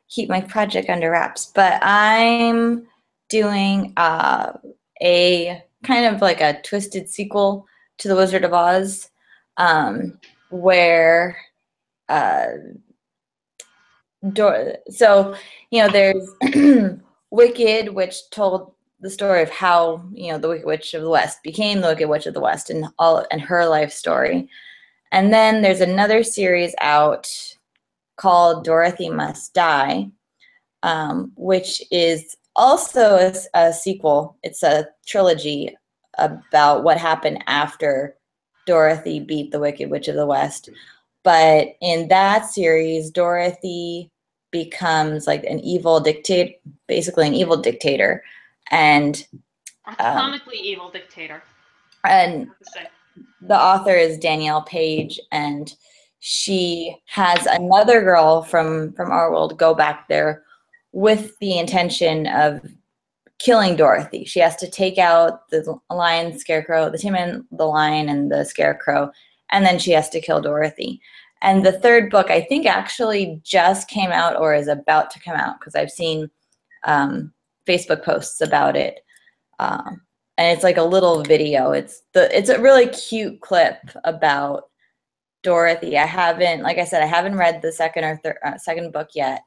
[0.10, 2.88] keep my project under wraps, but I'm
[3.30, 4.54] doing uh,
[5.02, 7.66] a kind of like a twisted sequel
[8.00, 9.10] to The Wizard of Oz,
[9.58, 10.20] um,
[10.50, 11.38] where
[12.10, 12.48] uh,
[14.90, 15.36] so
[15.72, 16.30] you know there's
[17.32, 21.42] wicked which told the story of how you know the wicked witch of the west
[21.44, 24.48] became the wicked witch of the west and all and her life story.
[25.14, 27.28] And then there's another series out
[28.16, 30.10] called dorothy must die
[30.84, 34.38] um, which is also a, a sequel.
[34.44, 35.76] It's a trilogy
[36.18, 38.16] about what happened after
[38.68, 40.70] dorothy beat the wicked witch of the west
[41.24, 44.12] but in that series, Dorothy
[44.52, 46.54] becomes like an evil dictator,
[46.88, 48.24] basically an evil dictator,
[48.70, 49.26] and
[49.88, 51.44] a um, comically evil dictator.
[52.04, 52.50] And
[53.42, 55.74] the author is Danielle Paige, and
[56.20, 60.44] she has another girl from from our world go back there
[60.92, 62.62] with the intention of
[63.40, 64.24] killing Dorothy.
[64.26, 68.46] She has to take out the lion, scarecrow, the Tin man, the lion, and the
[68.46, 69.12] scarecrow,
[69.52, 71.02] and then she has to kill Dorothy.
[71.42, 75.36] And the third book, I think, actually just came out or is about to come
[75.36, 76.30] out because I've seen
[76.84, 77.34] um,
[77.68, 79.00] Facebook posts about it.
[79.60, 80.02] Um,
[80.38, 81.72] and it's like a little video.
[81.72, 84.70] It's the it's a really cute clip about
[85.44, 85.98] Dorothy.
[85.98, 89.10] I haven't, like I said, I haven't read the second or third uh, second book
[89.14, 89.42] yet,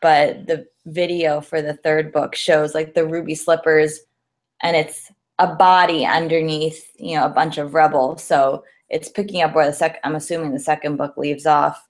[0.00, 4.00] but the video for the third book shows like the ruby slippers,
[4.62, 8.18] and it's a body underneath, you know, a bunch of rubble.
[8.18, 11.84] So it's picking up where the second i'm assuming the second book leaves off.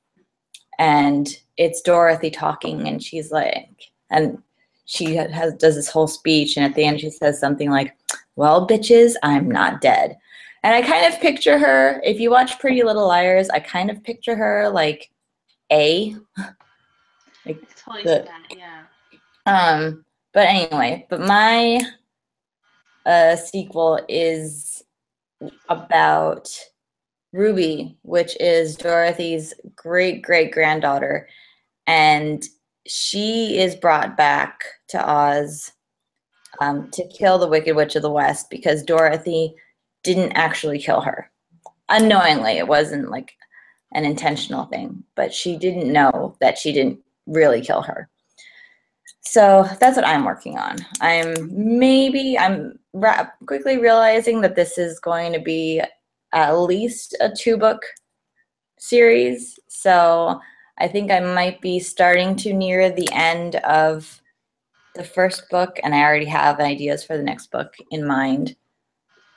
[0.80, 4.40] And it's dorothy talking and she's like and
[4.84, 7.96] she has does this whole speech and at the end she says something like
[8.36, 10.16] well bitches i'm not dead.
[10.62, 14.02] And i kind of picture her if you watch pretty little liars i kind of
[14.04, 15.10] picture her like
[15.72, 16.16] a.
[17.46, 18.82] Like totally the, that, yeah.
[19.46, 21.80] Um but anyway but my
[23.06, 24.84] uh sequel is
[25.70, 26.50] about
[27.32, 31.28] Ruby, which is Dorothy's great great granddaughter.
[31.86, 32.44] And
[32.86, 35.72] she is brought back to Oz
[36.60, 39.54] um, to kill the Wicked Witch of the West because Dorothy
[40.02, 41.30] didn't actually kill her.
[41.88, 43.32] Unknowingly, it wasn't like
[43.92, 48.08] an intentional thing, but she didn't know that she didn't really kill her.
[49.20, 50.76] So that's what I'm working on.
[51.00, 52.78] I'm maybe, I'm
[53.46, 55.82] quickly realizing that this is going to be
[56.32, 57.82] at least a two book
[58.78, 59.58] series.
[59.68, 60.40] So
[60.78, 64.20] I think I might be starting to near the end of
[64.94, 68.56] the first book, and I already have ideas for the next book in mind.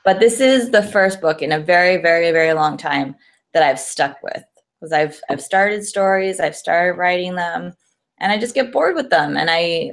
[0.03, 3.15] But this is the first book in a very, very, very long time
[3.53, 4.43] that I've stuck with
[4.79, 7.73] because I've I've started stories, I've started writing them,
[8.19, 9.91] and I just get bored with them, and I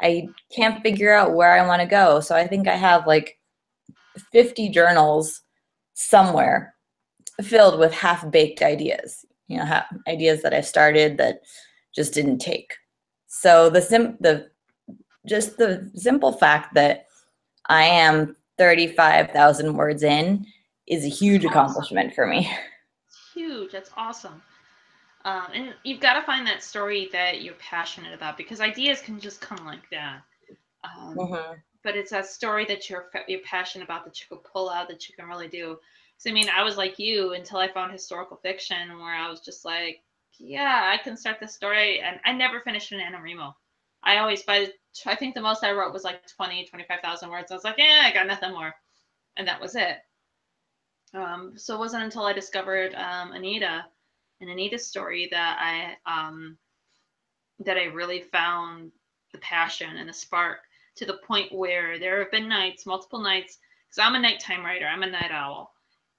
[0.00, 2.20] I can't figure out where I want to go.
[2.20, 3.38] So I think I have like
[4.32, 5.42] 50 journals
[5.94, 6.74] somewhere
[7.42, 11.42] filled with half baked ideas, you know, ideas that I started that
[11.94, 12.74] just didn't take.
[13.26, 14.50] So the sim- the
[15.26, 17.06] just the simple fact that
[17.68, 20.46] I am 35,000 words in
[20.86, 22.50] is a huge accomplishment for me.
[23.34, 23.72] huge.
[23.72, 24.42] That's awesome.
[25.24, 29.18] Um, and you've got to find that story that you're passionate about because ideas can
[29.18, 30.20] just come like that.
[30.84, 31.54] Um, mm-hmm.
[31.84, 35.08] But it's a story that you're you're passionate about that you can pull out that
[35.08, 35.78] you can really do.
[36.16, 39.40] So I mean, I was like you until I found historical fiction where I was
[39.40, 40.02] just like,
[40.38, 43.54] yeah, I can start the story, and I never finished an NaNoWriMo.
[44.02, 44.68] I always by
[45.06, 47.50] I think the most I wrote was like 20, 25,000 words.
[47.50, 48.74] I was like, yeah, I got nothing more,
[49.36, 49.98] and that was it.
[51.14, 53.84] Um, so it wasn't until I discovered um, Anita
[54.40, 56.56] and Anita's story that I um,
[57.60, 58.92] that I really found
[59.32, 60.58] the passion and the spark
[60.96, 64.86] to the point where there have been nights, multiple nights, because I'm a nighttime writer,
[64.86, 65.72] I'm a night owl,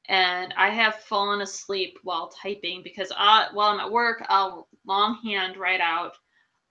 [0.08, 5.58] and I have fallen asleep while typing because I, while I'm at work, I'll longhand
[5.58, 6.14] write out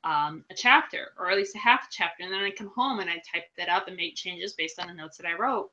[0.04, 3.00] um, a chapter or at least a half a chapter, and then I come home
[3.00, 5.70] and I type that up and make changes based on the notes that I wrote,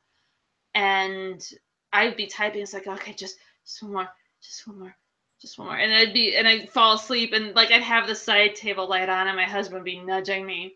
[0.73, 1.45] and
[1.93, 2.61] I'd be typing.
[2.61, 4.09] It's like, okay, just, just one more,
[4.41, 4.95] just one more,
[5.41, 5.77] just one more.
[5.77, 9.09] And I'd be, and I'd fall asleep and like I'd have the side table light
[9.09, 10.75] on and my husband would be nudging me,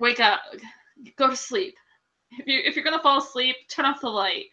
[0.00, 0.40] wake up,
[1.16, 1.74] go to sleep.
[2.32, 4.46] If you if you're gonna fall asleep, turn off the light.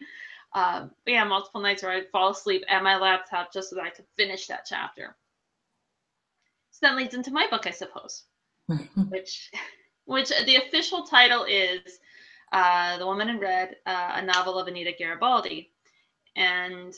[0.54, 3.90] Um, yeah, multiple nights where I'd fall asleep at my laptop just so that I
[3.90, 5.16] could finish that chapter.
[6.70, 8.24] So that leads into my book, I suppose,
[9.08, 9.50] which
[10.04, 11.98] which the official title is
[12.52, 15.70] uh, The Woman in Red, uh, a novel of Anita Garibaldi.
[16.36, 16.94] And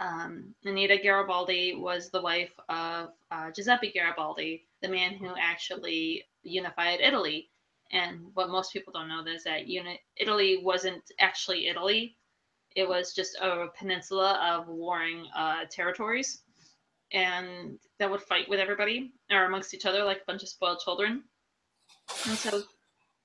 [0.00, 7.00] um, Anita Garibaldi was the wife of uh, Giuseppe Garibaldi, the man who actually unified
[7.00, 7.50] Italy.
[7.90, 12.16] And what most people don't know is that uni- Italy wasn't actually Italy.
[12.76, 16.42] It was just a peninsula of warring uh, territories,
[17.12, 20.80] and that would fight with everybody or amongst each other like a bunch of spoiled
[20.80, 21.24] children.
[22.26, 22.62] And so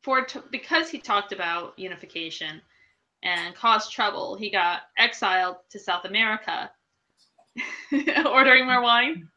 [0.02, 2.62] for because he talked about unification
[3.23, 6.71] and caused trouble, he got exiled to South America.
[8.26, 9.30] Ordering more wine?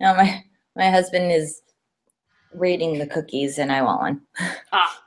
[0.00, 0.44] No, my
[0.76, 1.62] my husband is
[2.54, 4.20] rating the cookies, and I want one.
[4.72, 5.02] ah,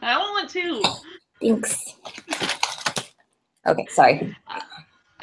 [0.00, 0.82] I want one too.
[1.40, 1.96] Thanks.
[3.66, 4.36] Okay, sorry.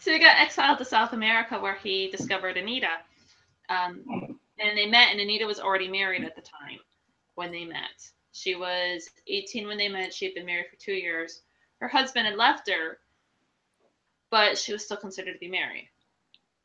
[0.00, 2.88] so he got exiled to South America, where he discovered Anita,
[3.68, 4.00] um,
[4.58, 5.10] and they met.
[5.10, 6.78] And Anita was already married at the time
[7.34, 8.10] when they met.
[8.32, 10.12] She was 18 when they met.
[10.12, 11.42] She had been married for two years.
[11.80, 12.98] Her husband had left her,
[14.30, 15.88] but she was still considered to be married.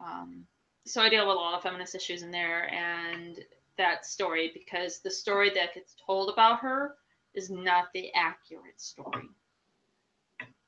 [0.04, 0.46] Um,
[0.86, 3.38] so I deal with a lot of feminist issues in there and
[3.80, 6.96] that story because the story that gets told about her
[7.34, 9.28] is not the accurate story.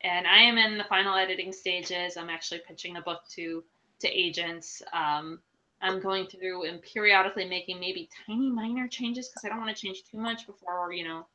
[0.01, 2.17] And I am in the final editing stages.
[2.17, 3.63] I'm actually pitching the book to
[3.99, 4.81] to agents.
[4.93, 5.39] Um,
[5.81, 9.79] I'm going through and periodically making maybe tiny minor changes because I don't want to
[9.79, 11.27] change too much before you know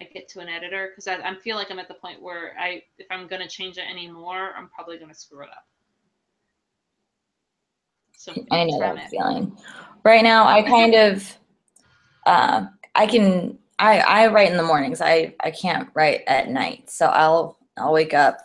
[0.00, 2.54] I get to an editor because I, I feel like I'm at the point where
[2.58, 5.64] I if I'm going to change it anymore, I'm probably going to screw it up.
[8.22, 9.56] So I know that feeling.
[10.04, 11.38] Right now, I kind of
[12.26, 15.00] uh, I can I I write in the mornings.
[15.00, 18.38] I I can't write at night, so I'll I'll wake up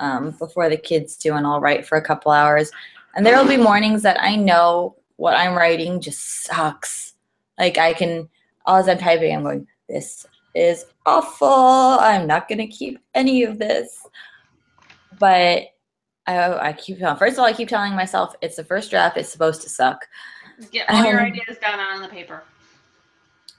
[0.00, 2.70] um, before the kids do, and I'll write for a couple hours
[3.16, 7.14] and there will be mornings that I know what I'm writing just sucks.
[7.58, 8.28] Like I can,
[8.68, 11.48] as I'm typing, I'm going, this is awful.
[11.48, 14.06] I'm not going to keep any of this.
[15.18, 15.68] But
[16.26, 19.16] I, I keep telling, first of all, I keep telling myself it's the first draft.
[19.16, 20.06] It's supposed to suck.
[20.72, 22.42] Get all um, your ideas down on the paper.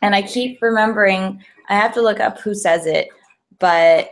[0.02, 3.10] And I keep remembering, I have to look up who says it,
[3.60, 4.12] but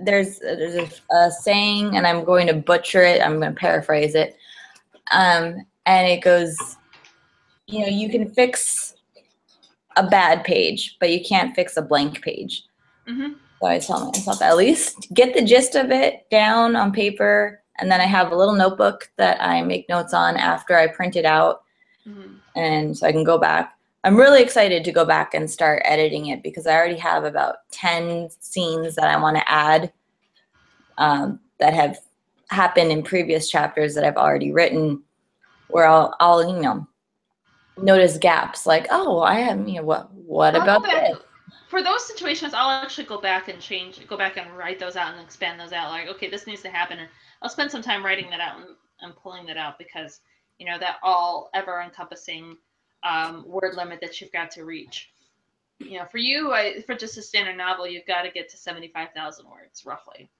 [0.00, 3.22] there's there's a, a, saying, and I'm going to butcher it.
[3.22, 4.36] I'm going to paraphrase it,
[5.12, 6.56] um, and it goes,
[7.66, 8.94] you know, you can fix
[9.96, 12.64] a bad page, but you can't fix a blank page.
[13.08, 13.34] Mm-hmm.
[13.60, 17.90] So I tell myself at least get the gist of it down on paper, and
[17.90, 21.24] then I have a little notebook that I make notes on after I print it
[21.24, 21.62] out,
[22.06, 22.34] mm-hmm.
[22.54, 23.72] and so I can go back.
[24.04, 27.56] I'm really excited to go back and start editing it because I already have about
[27.72, 29.92] 10 scenes that I want to add
[30.98, 31.98] um, that have
[32.50, 35.02] happened in previous chapters that I've already written
[35.68, 36.86] where I'll, I'll you know,
[37.76, 41.18] notice gaps like, oh, I have, you know, what, what about this?
[41.76, 45.12] For those situations, I'll actually go back and change, go back and write those out
[45.12, 45.90] and expand those out.
[45.90, 46.98] Like, okay, this needs to happen.
[46.98, 47.08] And
[47.42, 48.68] I'll spend some time writing that out and,
[49.02, 50.20] and pulling that out because,
[50.58, 52.56] you know, that all ever encompassing
[53.02, 55.10] um, word limit that you've got to reach.
[55.78, 58.56] You know, for you, I, for just a standard novel, you've got to get to
[58.56, 60.30] 75,000 words roughly.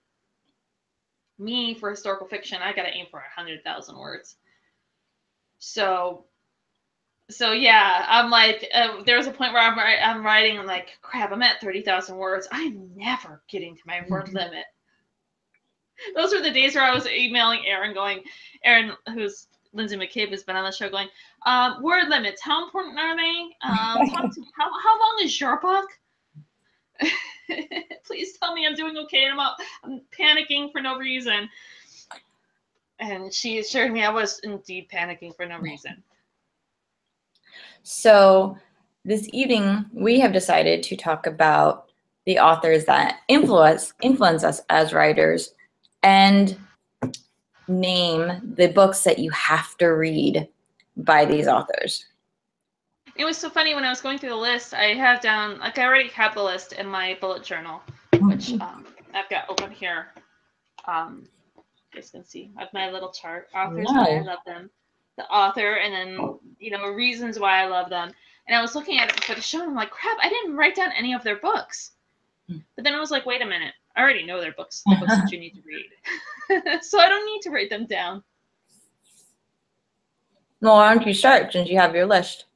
[1.38, 4.36] Me, for historical fiction, I got to aim for 100,000 words.
[5.58, 6.24] So
[7.30, 10.90] so yeah, I'm like, uh, there was a point where I'm I'm writing, I'm like,
[11.02, 12.48] crap, I'm at thirty thousand words.
[12.52, 14.34] I'm never getting to my word Mm-hmm.
[14.34, 14.64] limit.
[16.14, 18.22] Those were the days where I was emailing Erin, going,
[18.64, 21.08] Erin, who's Lindsay McCabe has been on the show, going,
[21.46, 22.42] um, word limits.
[22.42, 23.40] How important are they?
[23.62, 24.46] Um, talk to me.
[24.56, 25.88] How how long is your book?
[28.06, 29.24] Please tell me I'm doing okay.
[29.24, 29.54] And I'm, out,
[29.84, 31.48] I'm panicking for no reason.
[32.98, 36.02] And she assured me I was indeed panicking for no reason.
[37.88, 38.58] So
[39.04, 41.86] this evening we have decided to talk about
[42.24, 45.54] the authors that influence influence us as writers
[46.02, 46.58] and
[47.68, 50.48] name the books that you have to read
[50.96, 52.06] by these authors.
[53.14, 54.74] It was so funny when I was going through the list.
[54.74, 57.82] I have down like I already have the list in my bullet journal,
[58.14, 58.84] which um,
[59.14, 60.08] I've got open here.
[60.88, 61.62] Um, you
[62.00, 62.50] guys can see.
[62.56, 63.46] I have my little chart.
[63.54, 64.70] Authors I love them,
[65.16, 68.12] the author, and then you know reasons why I love them.
[68.46, 70.56] And I was looking at it before the show, and I'm like, crap, I didn't
[70.56, 71.92] write down any of their books.
[72.48, 72.58] Hmm.
[72.76, 75.16] But then I was like, wait a minute, I already know their books, the books
[75.16, 75.62] that you need to
[76.62, 78.22] read, so I don't need to write them down.
[80.60, 82.46] Well, why don't you start since you have your list?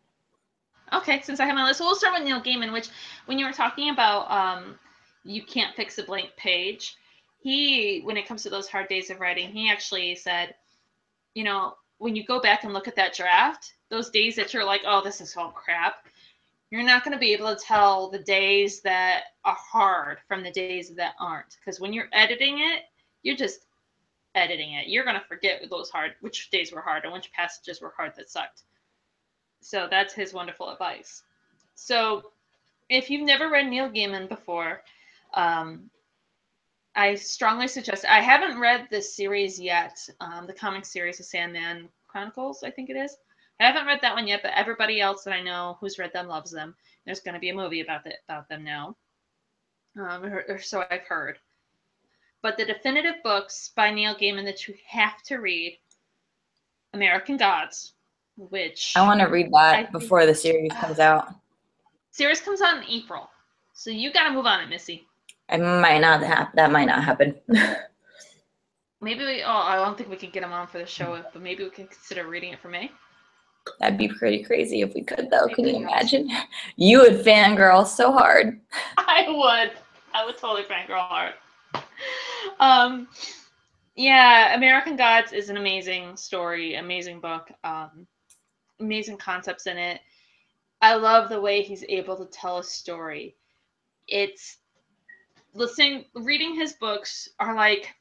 [0.93, 2.89] Okay, since I have my list, so we'll start with Neil Gaiman, which
[3.27, 4.79] when you were talking about um,
[5.25, 6.97] you can't fix a blank page,
[7.41, 10.55] he, when it comes to those hard days of writing, he actually said,
[11.35, 14.65] you know, when you go back and look at that draft, those days that you're
[14.65, 16.07] like, oh, this is all crap,
[16.71, 20.53] you're not going to be able to tell the days that are hard from the
[20.53, 21.57] days that aren't.
[21.59, 22.83] Because when you're editing it,
[23.23, 23.67] you're just
[24.37, 24.89] editing it.
[24.89, 28.13] You're going to forget those hard, which days were hard and which passages were hard
[28.17, 28.63] that sucked.
[29.61, 31.23] So that's his wonderful advice.
[31.75, 32.31] So
[32.89, 34.83] if you've never read Neil Gaiman before,
[35.35, 35.91] um,
[36.95, 38.05] I strongly suggest.
[38.05, 42.91] I haven't read this series yet, um, the comic series, The Sandman Chronicles, I think
[42.91, 43.17] it is.
[43.61, 46.27] I haven't read that one yet, but everybody else that I know who's read them
[46.29, 46.75] loves them.
[47.05, 48.97] There's going to be a movie about it, about them now,
[49.99, 51.39] um, or, or so I've heard.
[52.43, 55.79] But the definitive books by Neil Gaiman that you have to read,
[56.95, 57.93] American Gods,
[58.37, 61.35] which I want to read I that think- before the series comes out.
[62.13, 63.29] series comes out in April,
[63.75, 65.07] so you got to move on it, Missy.
[65.51, 67.35] I might not have that might not happen.
[69.03, 69.43] Maybe we.
[69.43, 71.71] Oh, I don't think we can get him on for the show, but maybe we
[71.71, 72.91] can consider reading it for May.
[73.79, 75.49] That'd be pretty crazy if we could though.
[75.49, 76.31] Can you imagine?
[76.77, 78.61] You would fangirl so hard.
[78.99, 79.73] I would.
[80.13, 81.35] I would totally fangirl hard.
[82.59, 83.09] Um,
[83.95, 88.07] yeah, American Gods is an amazing story, amazing book, um,
[88.81, 90.01] amazing concepts in it.
[90.83, 93.37] I love the way he's able to tell a story.
[94.09, 94.59] It's
[95.55, 97.95] listening, reading his books are like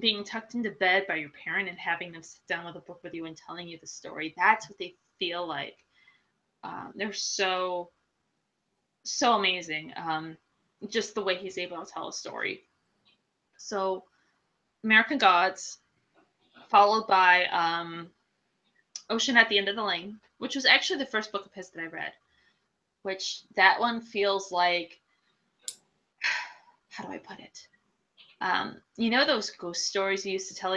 [0.00, 3.00] being tucked into bed by your parent and having them sit down with a book
[3.04, 4.34] with you and telling you the story.
[4.36, 4.94] That's what they
[5.24, 5.76] feel like.
[6.62, 7.90] Um, they're so,
[9.04, 9.92] so amazing.
[9.96, 10.36] Um,
[10.88, 12.62] just the way he's able to tell a story.
[13.56, 14.04] So,
[14.82, 15.78] American Gods,
[16.68, 18.10] followed by um,
[19.08, 21.70] Ocean at the End of the Lane, which was actually the first book of his
[21.70, 22.12] that I read.
[23.02, 25.00] Which that one feels like,
[26.90, 27.66] how do I put it?
[28.40, 30.76] Um, you know those ghost stories you used to tell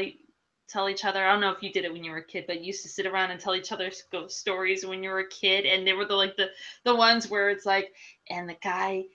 [0.67, 1.25] tell each other.
[1.25, 2.83] I don't know if you did it when you were a kid, but you used
[2.83, 5.85] to sit around and tell each other ghost stories when you were a kid, and
[5.85, 6.49] they were the like the
[6.83, 7.93] the ones where it's like,
[8.29, 9.05] and the guy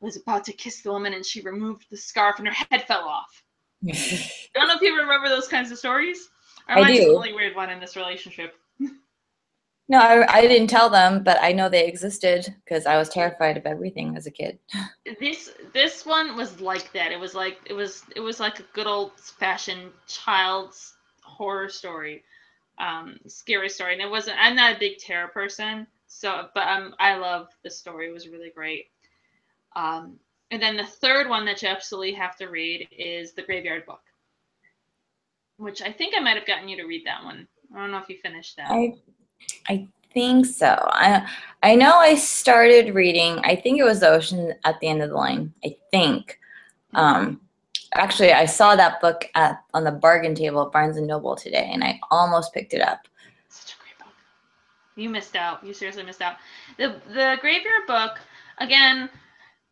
[0.00, 3.04] was about to kiss the woman and she removed the scarf and her head fell
[3.04, 3.42] off.
[3.88, 3.92] I
[4.54, 6.28] don't know if you remember those kinds of stories.
[6.68, 6.98] Or I do.
[6.98, 8.54] the only weird one in this relationship?
[9.90, 13.56] No, I, I didn't tell them, but I know they existed because I was terrified
[13.56, 14.58] of everything as a kid.
[15.18, 17.10] This this one was like that.
[17.10, 20.97] It was like it was it was like a good old fashioned child's
[21.38, 22.24] horror story,
[22.78, 23.94] um, scary story.
[23.94, 24.36] And it wasn't.
[24.40, 28.08] I'm not a big terror person, so but um, I love the story.
[28.08, 28.86] It was really great.
[29.76, 30.18] Um,
[30.50, 34.00] and then the third one that you absolutely have to read is the Graveyard Book,
[35.58, 37.46] which I think I might have gotten you to read that one.
[37.74, 38.70] I don't know if you finished that.
[38.70, 38.94] I
[39.68, 40.74] I think so.
[40.90, 41.28] I
[41.62, 43.38] I know I started reading.
[43.44, 45.54] I think it was the Ocean at the End of the Line.
[45.64, 46.40] I think.
[46.94, 47.42] Um,
[47.94, 51.70] actually, I saw that book at on the bargain table at Barnes and Noble today,
[51.72, 53.08] and I almost picked it up.
[53.48, 54.14] Such a great book.
[54.96, 55.64] You missed out.
[55.64, 56.36] You seriously missed out.
[56.76, 58.18] The the graveyard book
[58.58, 59.08] again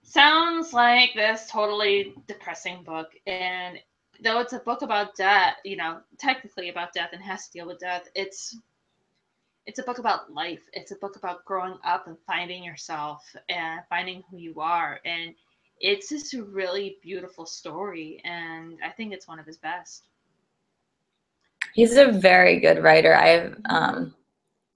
[0.02, 3.78] sounds like this totally depressing book and
[4.22, 7.66] though it's a book about death, you know, technically about death and has to deal
[7.66, 8.56] with death, it's
[9.66, 10.62] it's a book about life.
[10.72, 15.34] It's a book about growing up and finding yourself and finding who you are and
[15.80, 20.04] it's just a really beautiful story and I think it's one of his best.
[21.74, 23.14] He's a very good writer.
[23.14, 24.14] I've um,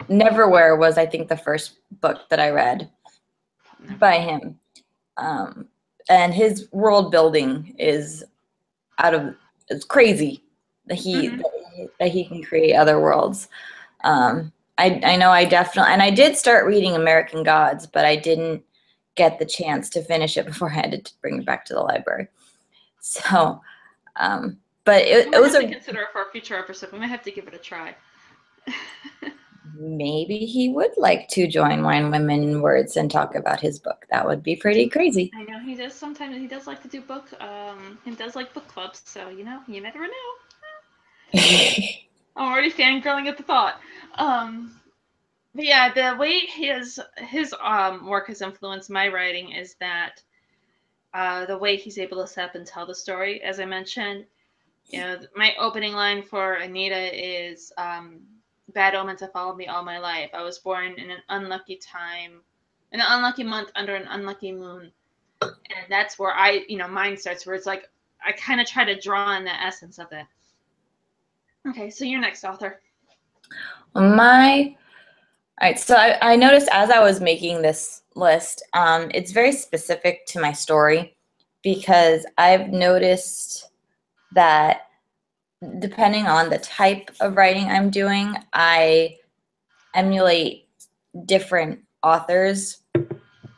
[0.09, 2.91] Neverwhere was, I think, the first book that I read
[3.99, 4.59] by him.
[5.17, 5.69] Um,
[6.09, 8.25] and his world building is
[8.99, 9.35] out of
[9.69, 10.43] it's crazy
[10.87, 11.39] that he Mhm.
[11.39, 13.49] that, he that he can create other worlds.
[14.05, 18.17] Um, I I know I definitely and I did start reading American Gods, but I
[18.17, 18.63] didn't
[19.15, 21.81] get the chance to finish it before I had to bring it back to the
[21.81, 22.29] library.
[23.01, 23.61] So,
[24.17, 26.93] um, but it, it was have a to consider for a future episode.
[26.93, 27.95] We might have to give it a try.
[29.75, 34.07] maybe he would like to join Wine Women Words and talk about his book.
[34.11, 35.31] That would be pretty crazy.
[35.35, 36.37] I know he does sometimes.
[36.37, 37.29] He does like to do book.
[37.41, 39.03] Um, he does like book clubs.
[39.05, 41.33] So you know, you never know.
[42.37, 43.81] I'm already fangirling at the thought.
[44.17, 44.80] Um,
[45.55, 50.23] yeah, the way his his um work has influenced my writing is that
[51.13, 53.43] uh, the way he's able to set up and tell the story.
[53.43, 54.27] As I mentioned,
[54.89, 58.21] you know, my opening line for Anita is um,
[58.75, 60.31] "Bad omens have followed me all my life.
[60.35, 62.41] I was born in an unlucky time,
[62.93, 64.93] in an unlucky month under an unlucky moon."
[65.43, 67.47] And that's where I, you know, mine starts.
[67.47, 67.89] Where it's like
[68.25, 70.27] I kind of try to draw on the essence of it.
[71.69, 72.81] Okay, so your next author.
[73.95, 74.77] My,
[75.61, 75.79] all right.
[75.79, 80.41] So I, I noticed as I was making this list, um, it's very specific to
[80.41, 81.15] my story
[81.63, 83.69] because I've noticed
[84.33, 84.87] that
[85.79, 89.19] depending on the type of writing I'm doing, I
[89.95, 90.67] emulate
[91.27, 92.79] different authors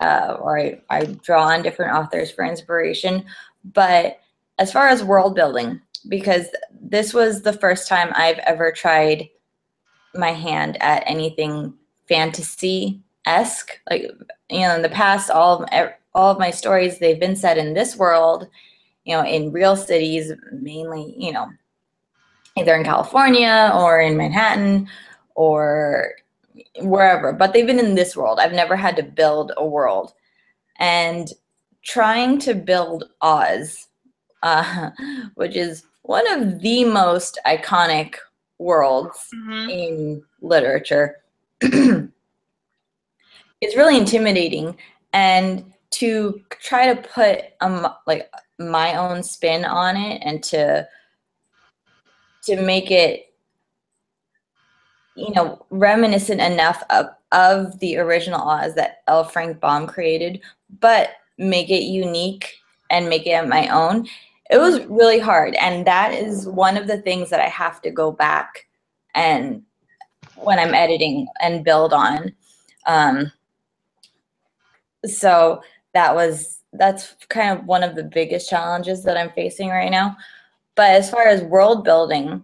[0.01, 3.25] uh, or I, I draw on different authors for inspiration.
[3.65, 4.19] But
[4.59, 6.47] as far as world building, because
[6.81, 9.29] this was the first time I've ever tried
[10.17, 11.75] my hand at anything
[12.13, 13.81] fantasy esque.
[13.91, 14.03] Like
[14.51, 17.73] you know, in the past, all of, all of my stories they've been set in
[17.75, 18.49] this world,
[19.05, 21.49] you know, in real cities, mainly, you know,
[22.57, 24.89] either in California or in Manhattan
[25.35, 26.13] or
[26.81, 27.33] wherever.
[27.33, 28.39] But they've been in this world.
[28.39, 30.13] I've never had to build a world,
[30.79, 31.29] and
[31.83, 33.89] trying to build Oz,
[34.43, 34.91] uh,
[35.35, 38.17] which is one of the most iconic
[38.59, 39.71] worlds Mm-hmm.
[39.71, 41.22] in literature
[43.61, 44.77] it's really intimidating
[45.13, 47.45] and to try to put
[48.07, 50.87] like my own spin on it and to
[52.45, 53.33] to make it
[55.15, 59.25] you know reminiscent enough of of the original Oz that L.
[59.25, 60.41] Frank Baum created,
[60.81, 62.57] but make it unique
[62.91, 64.07] and make it my own.
[64.51, 67.91] It was really hard, and that is one of the things that I have to
[67.91, 68.67] go back
[69.15, 69.63] and
[70.45, 72.33] when I'm editing and build on.
[72.87, 73.33] Um,
[75.05, 75.63] so
[75.95, 80.17] that was that's kind of one of the biggest challenges that I'm facing right now.
[80.75, 82.43] But as far as world building,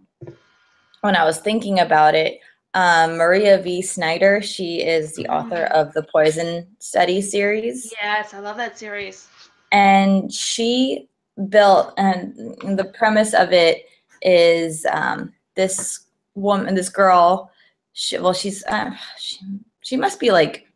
[1.00, 2.40] when I was thinking about it,
[2.74, 3.80] um, Maria V.
[3.80, 9.28] Snyder, she is the author of the Poison Study series Yes, I love that series.
[9.72, 11.08] and she
[11.48, 12.34] built and
[12.76, 13.86] the premise of it
[14.22, 16.00] is um, this
[16.34, 17.50] woman this girl
[17.98, 19.40] she, well she's uh, she,
[19.80, 20.68] she must be like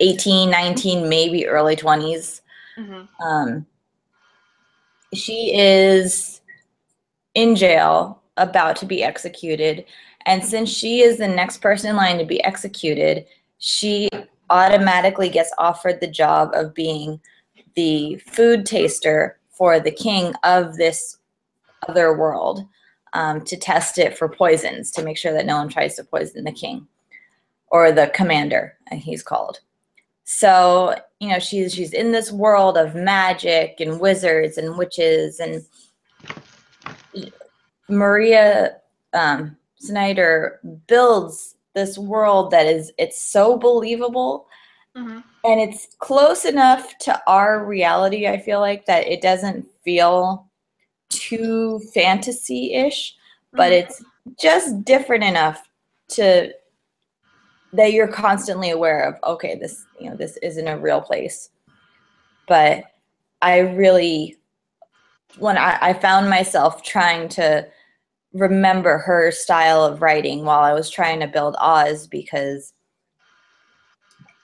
[0.00, 2.42] 18 19 maybe early 20s
[2.76, 3.66] hmm um,
[5.14, 6.40] she is
[7.34, 9.86] in jail about to be executed
[10.26, 13.24] and since she is the next person in line to be executed
[13.58, 14.10] she
[14.50, 17.18] automatically gets offered the job of being
[17.74, 21.18] the food taster for the king of this
[21.88, 22.66] other world
[23.14, 26.44] um, to test it for poisons to make sure that no one tries to poison
[26.44, 26.86] the king
[27.68, 29.60] or the commander uh, he's called.
[30.24, 30.94] So
[31.24, 35.64] you know she's she's in this world of magic and wizards and witches and
[37.88, 38.76] maria
[39.14, 44.46] um, snyder builds this world that is it's so believable
[44.94, 50.48] hmm and it's close enough to our reality i feel like that it doesn't feel
[51.10, 53.14] too fantasy-ish
[53.52, 53.82] but Mhm.
[53.82, 54.02] it's
[54.40, 55.68] just different enough
[56.08, 56.52] to
[57.72, 61.50] that you're constantly aware of okay this you know this isn't a real place
[62.46, 62.84] but
[63.42, 64.36] i really
[65.38, 67.66] when i, I found myself trying to
[68.32, 72.74] remember her style of writing while i was trying to build oz because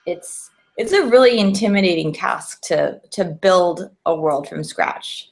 [0.05, 5.31] it's it's a really intimidating task to to build a world from scratch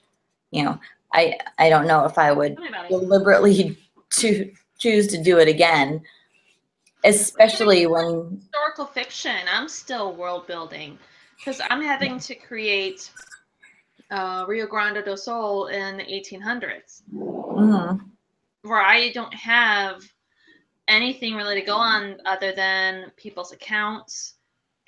[0.51, 0.79] you know
[1.13, 2.89] i i don't know if i would Tell me about it.
[2.89, 3.77] deliberately
[4.11, 6.01] to choose to do it again
[7.03, 9.35] especially when Historical fiction.
[9.51, 10.97] I'm still world building
[11.37, 13.11] because I'm having to create
[14.11, 18.01] uh, Rio Grande do Sul in the 1800s, Mhm.
[18.63, 20.01] where I don't have
[20.87, 24.35] anything really to go on other than people's accounts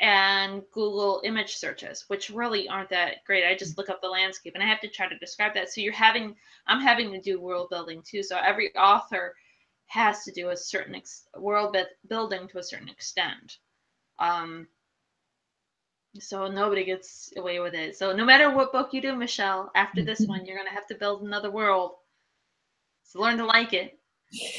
[0.01, 3.45] and Google image searches, which really aren't that great.
[3.45, 5.71] I just look up the landscape and I have to try to describe that.
[5.71, 6.35] So you're having,
[6.65, 8.23] I'm having to do world building too.
[8.23, 9.35] So every author
[9.85, 11.77] has to do a certain ex- world
[12.07, 13.59] building to a certain extent.
[14.17, 14.67] Um,
[16.19, 17.95] so nobody gets away with it.
[17.95, 20.95] So no matter what book you do, Michele, after this one, you're gonna have to
[20.95, 21.91] build another world.
[23.03, 23.99] So learn to like it.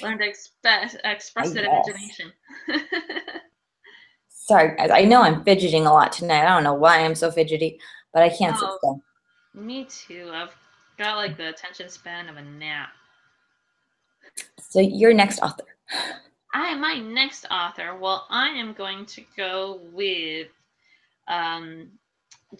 [0.03, 2.33] Learn to express express that imagination.
[4.45, 4.91] Sorry, guys.
[4.91, 6.45] I know I'm fidgeting a lot tonight.
[6.45, 7.79] I don't know why I'm so fidgety,
[8.13, 9.03] but I can't oh, sit still.
[9.55, 10.31] Me too.
[10.33, 10.53] I've
[10.99, 12.89] got like the attention span of a nap.
[14.59, 15.63] So your next author.
[16.55, 17.95] I am my next author.
[17.95, 20.49] Well, I am going to go with
[21.29, 21.91] um,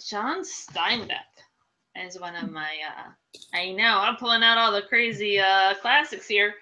[0.09, 1.35] John Steinbeck
[1.97, 2.71] as one of my.
[2.97, 3.11] Uh,
[3.55, 6.55] I know I'm pulling out all the crazy uh, classics here.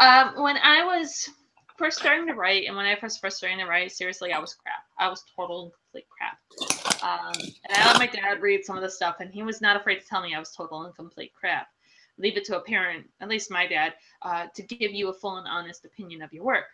[0.00, 1.30] Um, when I was
[1.78, 4.54] first starting to write, and when I first first starting to write, seriously, I was
[4.54, 4.84] crap.
[4.98, 6.38] I was total and complete crap.
[7.02, 7.34] Um,
[7.68, 10.00] and I let my dad read some of the stuff, and he was not afraid
[10.00, 11.68] to tell me I was total and complete crap.
[12.18, 15.36] Leave it to a parent, at least my dad, uh, to give you a full
[15.36, 16.64] and honest opinion of your work.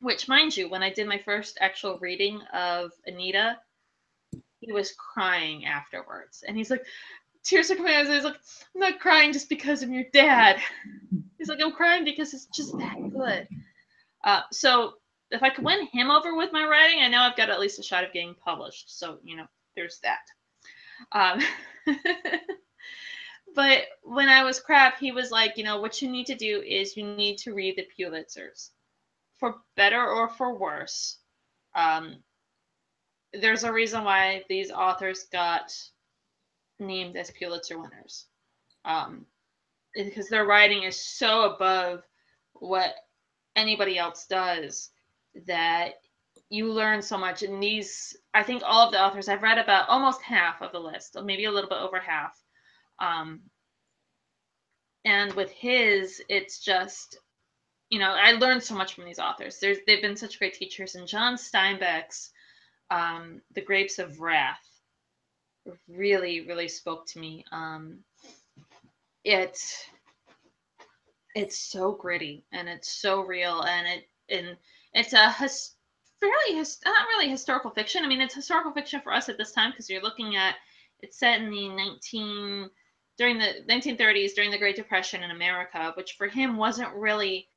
[0.00, 3.58] Which, mind you, when I did my first actual reading of Anita,
[4.60, 6.84] he was crying afterwards, and he's like,
[7.44, 8.06] tears are coming out.
[8.06, 8.36] He's like,
[8.74, 10.60] I'm not crying just because I'm your dad.
[11.38, 13.48] He's like, I'm crying because it's just that good.
[14.24, 14.94] Uh, so
[15.30, 17.78] if I could win him over with my writing, I know I've got at least
[17.78, 18.98] a shot of getting published.
[18.98, 20.20] So, you know, there's that.
[21.12, 21.40] Um,
[23.54, 26.62] but when I was crap, he was like, you know, what you need to do
[26.62, 28.70] is you need to read the Pulitzers
[29.38, 31.18] for better or for worse.
[31.74, 32.18] Um,
[33.32, 35.74] there's a reason why these authors got
[36.78, 38.26] named as Pulitzer winners.
[38.84, 39.26] Um,
[39.94, 42.02] because their writing is so above
[42.54, 42.94] what
[43.56, 44.90] anybody else does
[45.46, 45.94] that
[46.52, 47.42] you learn so much.
[47.42, 50.78] And these i think all of the authors i've read about almost half of the
[50.78, 52.38] list maybe a little bit over half.
[52.98, 53.40] Um,
[55.04, 57.18] and with his it's just
[57.90, 59.58] you know i learned so much from these authors.
[59.58, 60.94] There's, they've been such great teachers.
[60.94, 62.30] And john steinbeck's
[62.90, 64.68] um, the grapes of wrath
[65.88, 67.44] really really spoke to me.
[67.50, 68.00] Um,
[69.24, 69.58] it
[71.34, 74.56] it's so gritty and it's so real and it and
[74.94, 75.74] it's a his,
[76.20, 78.04] fairly his, not really historical fiction.
[78.04, 80.56] I mean, it's historical fiction for us at this time because you're looking at
[81.00, 82.70] it's set in the 19
[83.18, 87.48] during the 1930s during the Great Depression in America, which for him wasn't really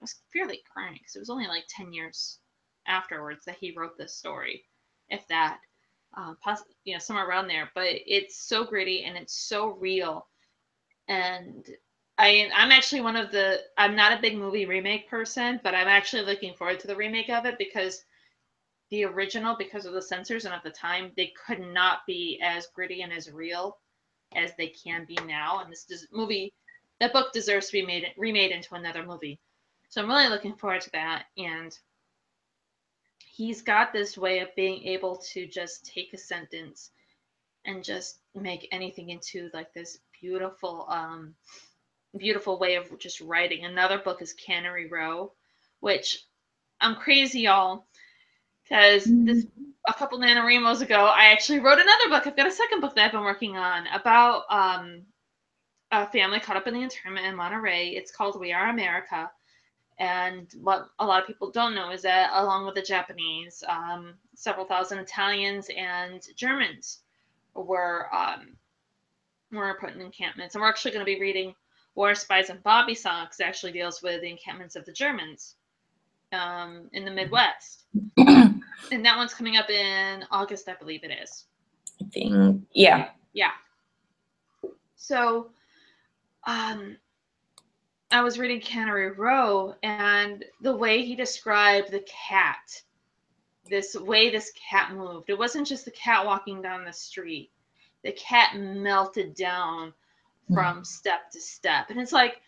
[0.00, 2.38] was fairly current because it was only like 10 years
[2.86, 4.64] afterwards that he wrote this story,
[5.08, 5.58] if that,
[6.16, 7.70] uh, poss- you know, somewhere around there.
[7.74, 10.28] But it's so gritty and it's so real,
[11.08, 11.66] and
[12.18, 15.88] I I'm actually one of the I'm not a big movie remake person, but I'm
[15.88, 18.04] actually looking forward to the remake of it because
[18.90, 22.68] the original, because of the censors and at the time, they could not be as
[22.74, 23.78] gritty and as real
[24.34, 25.60] as they can be now.
[25.60, 26.54] And this des- movie,
[27.00, 29.40] that book deserves to be made remade into another movie.
[29.90, 31.26] So I'm really looking forward to that.
[31.36, 31.76] And
[33.24, 36.90] he's got this way of being able to just take a sentence
[37.64, 41.34] and just make anything into like this beautiful um
[42.16, 43.64] beautiful way of just writing.
[43.64, 45.32] Another book is Cannery Row,
[45.80, 46.24] which
[46.80, 47.86] I'm crazy, y'all,
[48.62, 49.46] because this
[49.88, 52.26] a couple NaNoWriMos ago, I actually wrote another book.
[52.26, 55.02] I've got a second book that I've been working on about um,
[55.90, 57.88] a family caught up in the internment in Monterey.
[57.88, 59.30] It's called We Are America.
[59.98, 64.14] And what a lot of people don't know is that, along with the Japanese, um,
[64.34, 67.00] several thousand Italians and Germans
[67.54, 68.56] were um,
[69.50, 70.54] were put in encampments.
[70.54, 71.54] And we're actually going to be reading
[71.98, 75.56] War Spies and Bobby Socks actually deals with the encampments of the Germans
[76.32, 77.86] um, in the Midwest.
[78.16, 81.46] and that one's coming up in August, I believe it is.
[82.00, 83.08] I think, yeah.
[83.32, 83.50] Yeah.
[84.94, 85.50] So,
[86.46, 86.96] um,
[88.12, 92.80] I was reading Cannery Row, and the way he described the cat,
[93.68, 97.50] this way this cat moved, it wasn't just the cat walking down the street.
[98.04, 99.92] The cat melted down
[100.52, 101.90] from step to step.
[101.90, 102.40] And it's like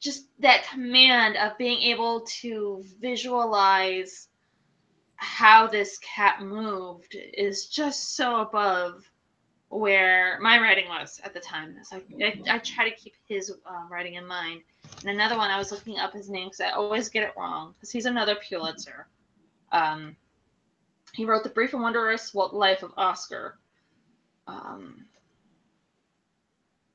[0.00, 4.28] just that command of being able to visualize
[5.16, 9.04] how this cat moved is just so above
[9.68, 11.76] where my writing was at the time.
[11.78, 14.62] It's like I, I try to keep his uh, writing in mind.
[15.02, 17.74] And another one, I was looking up his name because I always get it wrong
[17.74, 19.06] because he's another Pulitzer.
[19.72, 20.16] Um,
[21.12, 23.58] he wrote The Brief and Wondrous Life of Oscar.
[24.46, 25.04] Um,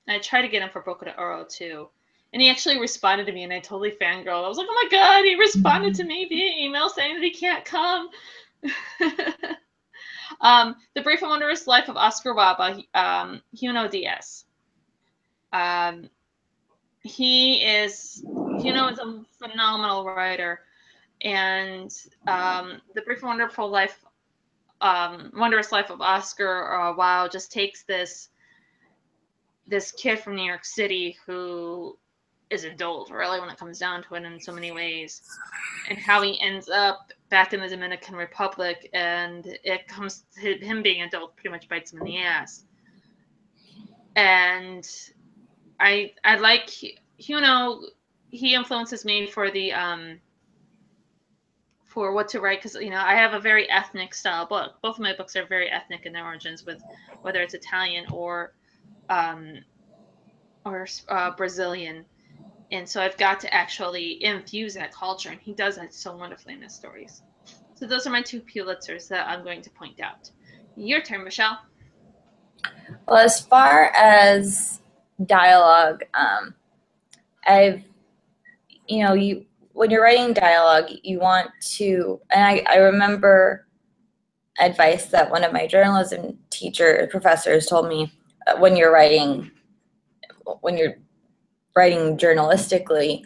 [0.07, 1.89] I tried to get him for Boku de Oro too.
[2.33, 4.43] and he actually responded to me, and I totally fangirled.
[4.43, 7.31] I was like, "Oh my god, he responded to me via email saying that he
[7.31, 8.09] can't come."
[10.41, 14.45] um, the Brief and Wondrous Life of Oscar by um, Junot Diaz.
[15.53, 16.09] Um,
[17.03, 18.25] he is,
[18.61, 20.61] Junot is a phenomenal writer,
[21.21, 21.91] and
[22.27, 24.03] um, the Brief and Wonderful Life,
[24.81, 28.29] um, Wondrous Life of Oscar uh, Wilde just takes this
[29.67, 31.97] this kid from New York City who
[32.49, 35.21] is adult, really, when it comes down to it in so many ways,
[35.89, 40.83] and how he ends up back in the Dominican Republic, and it comes to him
[40.83, 42.65] being adult pretty much bites him in the ass.
[44.15, 44.87] And
[45.79, 46.69] I I like
[47.17, 47.81] you know
[48.29, 50.19] he influences me for the um
[51.83, 54.73] for what to write because you know I have a very ethnic style book.
[54.81, 56.81] Both of my books are very ethnic in their origins, with
[57.21, 58.53] whether it's Italian or
[59.09, 59.59] um,
[60.65, 62.05] or uh, Brazilian
[62.71, 66.55] and so I've got to actually infuse that culture, and he does that so wonderfully
[66.55, 67.21] in his stories.
[67.75, 70.31] So those are my two Pulitzers that I'm going to point out.
[70.75, 71.59] Your turn, Michele.
[73.07, 74.81] Well, as far as
[75.25, 76.55] dialogue, um,
[77.47, 77.83] I've,
[78.87, 83.67] you know, you when you're writing dialogue, you want to, and I, I remember
[84.57, 88.11] advice that one of my journalism teacher professors told me
[88.47, 89.51] Uh, when you're writing,
[90.61, 90.95] when you're
[91.75, 93.23] writing journalistically,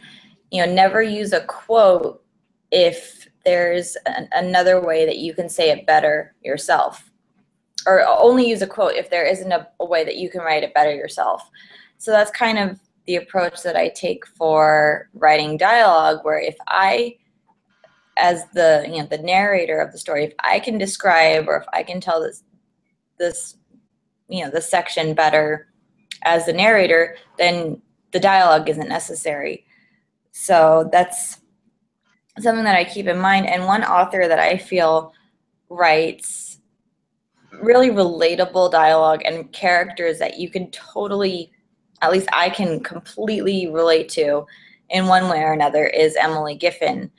[0.51, 2.23] you know, never use a quote
[2.71, 7.11] if there's an, another way that you can say it better yourself.
[7.85, 10.63] Or only use a quote if there isn't a, a way that you can write
[10.63, 11.49] it better yourself.
[11.97, 17.15] So that's kind of the approach that I take for writing dialogue, where if I
[18.19, 21.65] as the you know the narrator of the story if i can describe or if
[21.73, 22.43] i can tell this
[23.17, 23.55] this
[24.29, 25.67] you know the section better
[26.23, 29.65] as the narrator then the dialogue isn't necessary.
[30.31, 31.39] So that's
[32.39, 33.47] something that I keep in mind.
[33.47, 35.13] And one author that I feel
[35.69, 36.59] writes
[37.61, 41.51] really relatable dialogue and characters that you can totally,
[42.01, 44.45] at least I can completely relate to
[44.89, 47.09] in one way or another is Emily Giffin.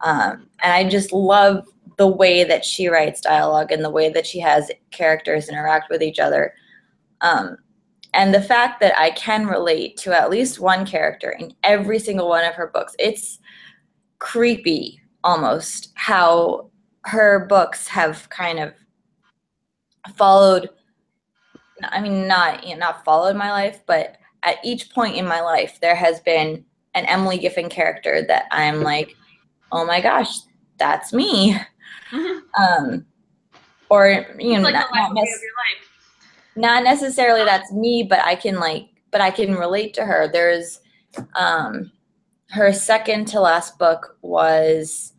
[0.00, 1.66] Um, and I just love
[1.96, 6.02] the way that she writes dialogue and the way that she has characters interact with
[6.02, 6.52] each other.
[7.22, 7.56] Um,
[8.12, 12.28] and the fact that I can relate to at least one character in every single
[12.28, 13.38] one of her books, it's
[14.18, 16.70] creepy almost how
[17.04, 18.72] her books have kind of
[20.14, 20.70] followed
[21.82, 25.40] I mean not you know, not followed my life, but at each point in my
[25.40, 29.14] life there has been an Emily Giffin character that I'm like,
[29.72, 30.38] oh my gosh,
[30.78, 31.56] that's me.
[32.12, 32.62] Mm-hmm.
[32.62, 33.06] Um,
[33.88, 35.14] or you know, like not, not
[36.56, 40.28] not necessarily that's me, but I can like, but I can relate to her.
[40.32, 40.80] There's,
[41.34, 41.92] um,
[42.50, 45.12] her second to last book was,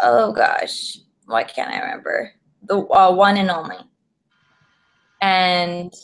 [0.00, 2.32] oh gosh, why can't I remember?
[2.64, 3.76] The uh, one and only.
[5.20, 5.94] And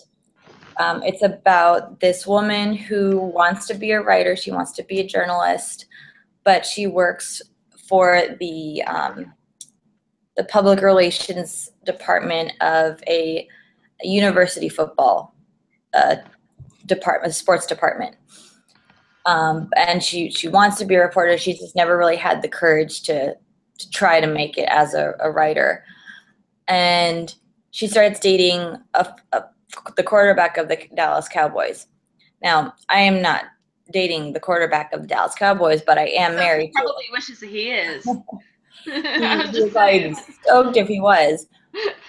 [0.79, 4.37] um, it's about this woman who wants to be a writer.
[4.37, 5.87] She wants to be a journalist,
[6.45, 7.43] but she works
[7.89, 9.33] for the um,
[10.37, 13.49] the public relations department of a
[14.03, 15.35] university football
[15.95, 16.17] uh,
[16.87, 18.17] department, sports department.
[19.27, 21.37] Um, and she she wants to be a reporter.
[21.37, 23.35] She's just never really had the courage to
[23.79, 25.85] to try to make it as a, a writer.
[26.69, 27.35] And
[27.71, 29.45] she starts dating a, a,
[29.97, 31.87] the quarterback of the Dallas Cowboys.
[32.43, 33.45] Now, I am not
[33.93, 36.67] dating the quarterback of the Dallas Cowboys, but I am married.
[36.67, 38.07] He probably to wishes he is.
[38.85, 38.91] he,
[39.63, 40.15] was like
[40.45, 41.47] stoked if he was.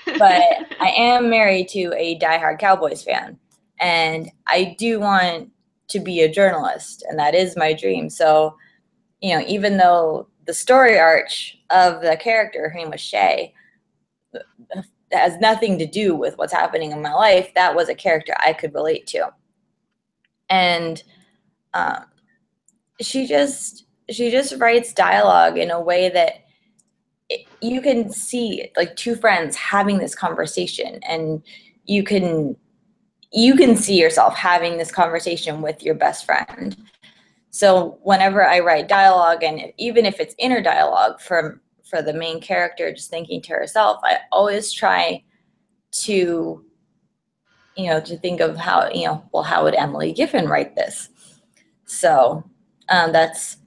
[0.06, 0.44] But
[0.80, 3.38] I am married to a diehard Cowboys fan,
[3.80, 5.52] and I do want
[5.90, 8.10] to be a journalist, and that is my dream.
[8.10, 8.56] So,
[9.22, 13.54] you know, even though the story arch of the character, her name was Shay,
[15.12, 18.54] has nothing to do with what's happening in my life, that was a character I
[18.54, 19.32] could relate to,
[20.50, 21.04] and
[21.74, 22.06] um,
[23.00, 26.46] she just she just writes dialogue in a way that
[27.62, 31.44] you can see like two friends having this conversation and
[31.86, 32.56] you can
[33.34, 36.76] you can see yourself having this conversation with your best friend.
[37.50, 42.40] So whenever i write dialogue and even if it's inner dialogue for for the main
[42.40, 45.22] character just thinking to herself i always try
[45.92, 46.64] to
[47.76, 51.10] you know to think of how you know well how would emily giffin write this?
[51.86, 52.44] So
[52.88, 53.58] um, that's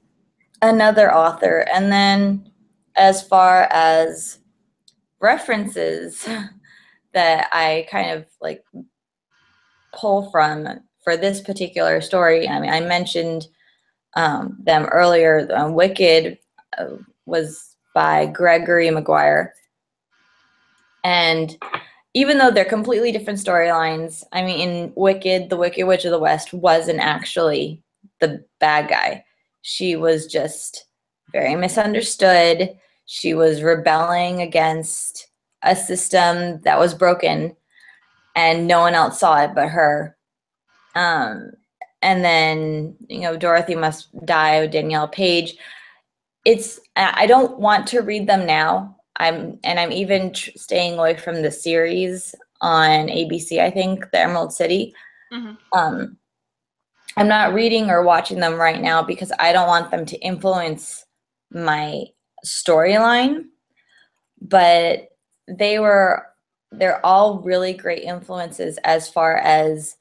[0.63, 1.67] another author.
[1.73, 2.51] And then
[2.97, 4.39] as far as
[5.21, 6.29] references
[7.15, 8.65] that I kind of like
[9.93, 13.47] pull from for this particular story, I mean, I mentioned
[14.17, 15.49] um, them earlier.
[15.55, 16.39] Um, Wicked
[16.79, 19.55] uh, was by Gregory Maguire,
[21.05, 21.57] and
[22.15, 26.19] even though they're completely different storylines, I mean, in Wicked, the Wicked Witch of the
[26.19, 27.83] West wasn't actually
[28.21, 29.25] the bad guy.
[29.63, 30.87] She was just
[31.35, 32.71] very misunderstood.
[33.07, 35.29] She was rebelling against
[35.63, 37.55] a system that was broken,
[38.35, 40.17] and no one else saw it but her.
[40.95, 41.51] Um,
[42.01, 45.57] and then, you know, Dorothy Must Die, Danielle Paige.
[46.45, 51.17] It's, I don't want to read them now I'm and I'm even tr- staying away
[51.17, 53.61] from the series on ABC.
[53.61, 54.95] I think the Emerald City.
[55.33, 55.57] Mhm.
[55.73, 56.19] Um,
[57.17, 61.04] I'm not reading or watching them right now because I don't want them to influence
[61.55, 62.05] my
[62.45, 63.45] storyline.
[64.41, 65.09] But
[65.49, 66.27] they were
[66.73, 69.97] they're all really great influences as far as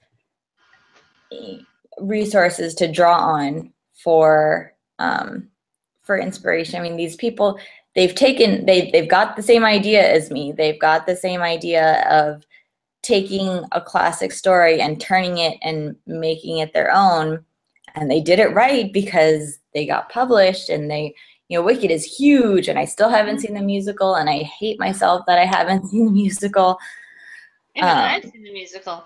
[2.00, 5.50] resources to draw on for um,
[6.02, 6.80] for inspiration.
[6.80, 7.60] I mean, these people
[7.96, 10.52] they've taken they they've got the same idea as me.
[10.52, 12.44] They've got the same idea of
[13.02, 17.44] taking a classic story and turning it and making it their own.
[17.96, 21.14] And they did it right because they got published and they
[21.50, 24.80] you know Wicked is huge and I still haven't seen the musical and I hate
[24.80, 26.78] myself that I haven't seen the musical.
[27.76, 29.04] Even Um, I've seen the musical.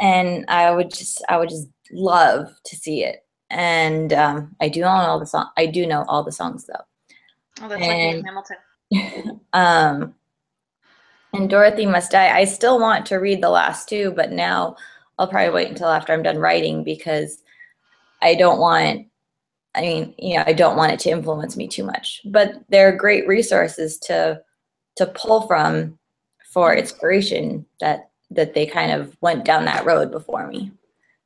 [0.00, 3.24] and I would just I would just love to see it.
[3.50, 5.48] And um, I do know all the song.
[5.56, 6.84] I do know all the songs though.
[7.62, 8.56] Oh, that's like and- Hamilton.
[9.52, 10.14] um,
[11.32, 12.36] and Dorothy Must Die.
[12.36, 14.76] I still want to read the last two, but now
[15.18, 17.42] I'll probably wait until after I'm done writing because
[18.22, 19.06] I don't want.
[19.74, 22.22] I mean, you know, I don't want it to influence me too much.
[22.24, 24.42] But they're great resources to
[24.96, 25.98] to pull from
[26.52, 30.72] for inspiration that that they kind of went down that road before me.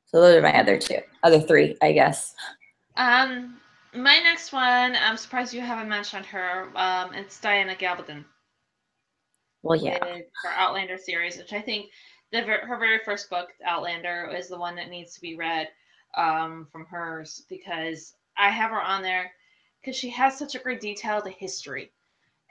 [0.05, 2.33] So those are my other two, other three, I guess.
[2.95, 3.57] Um,
[3.93, 6.69] my next one, I'm surprised you haven't mentioned her.
[6.75, 8.23] Um, it's Diana Gabaldon
[9.61, 9.99] Well, yeah.
[10.03, 11.87] her Outlander series, which I think
[12.31, 15.67] the her very first book, Outlander, is the one that needs to be read
[16.15, 19.31] um, from hers because I have her on there
[19.81, 21.91] because she has such a great detail to history.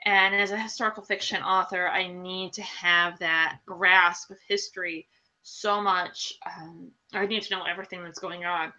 [0.05, 5.07] And as a historical fiction author, I need to have that grasp of history
[5.41, 6.33] so much.
[6.45, 8.71] Um, I need to know everything that's going on.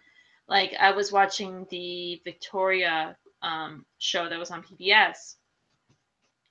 [0.47, 5.35] Like I was watching the Victoria um, show that was on PBS,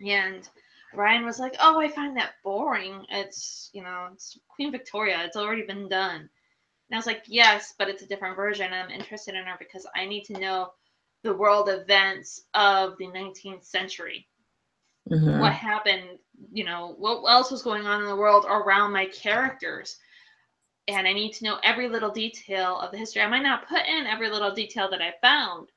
[0.07, 0.49] and
[0.93, 3.07] Ryan was like, "Oh, I find that boring.
[3.11, 5.23] It's you know, it's Queen Victoria.
[5.25, 6.29] It's already been done."
[6.89, 8.73] And I was like, "Yes, but it's a different version.
[8.73, 10.73] I'm interested in her because I need to know
[11.23, 14.29] the world events of the 19th century.
[15.11, 15.41] Mhm.
[15.41, 16.19] What happened?
[16.53, 19.99] You know, what else was going on in the world around my characters."
[20.89, 23.23] And I need to know every little detail of the history.
[23.23, 25.73] I might not put in every little detail that I found,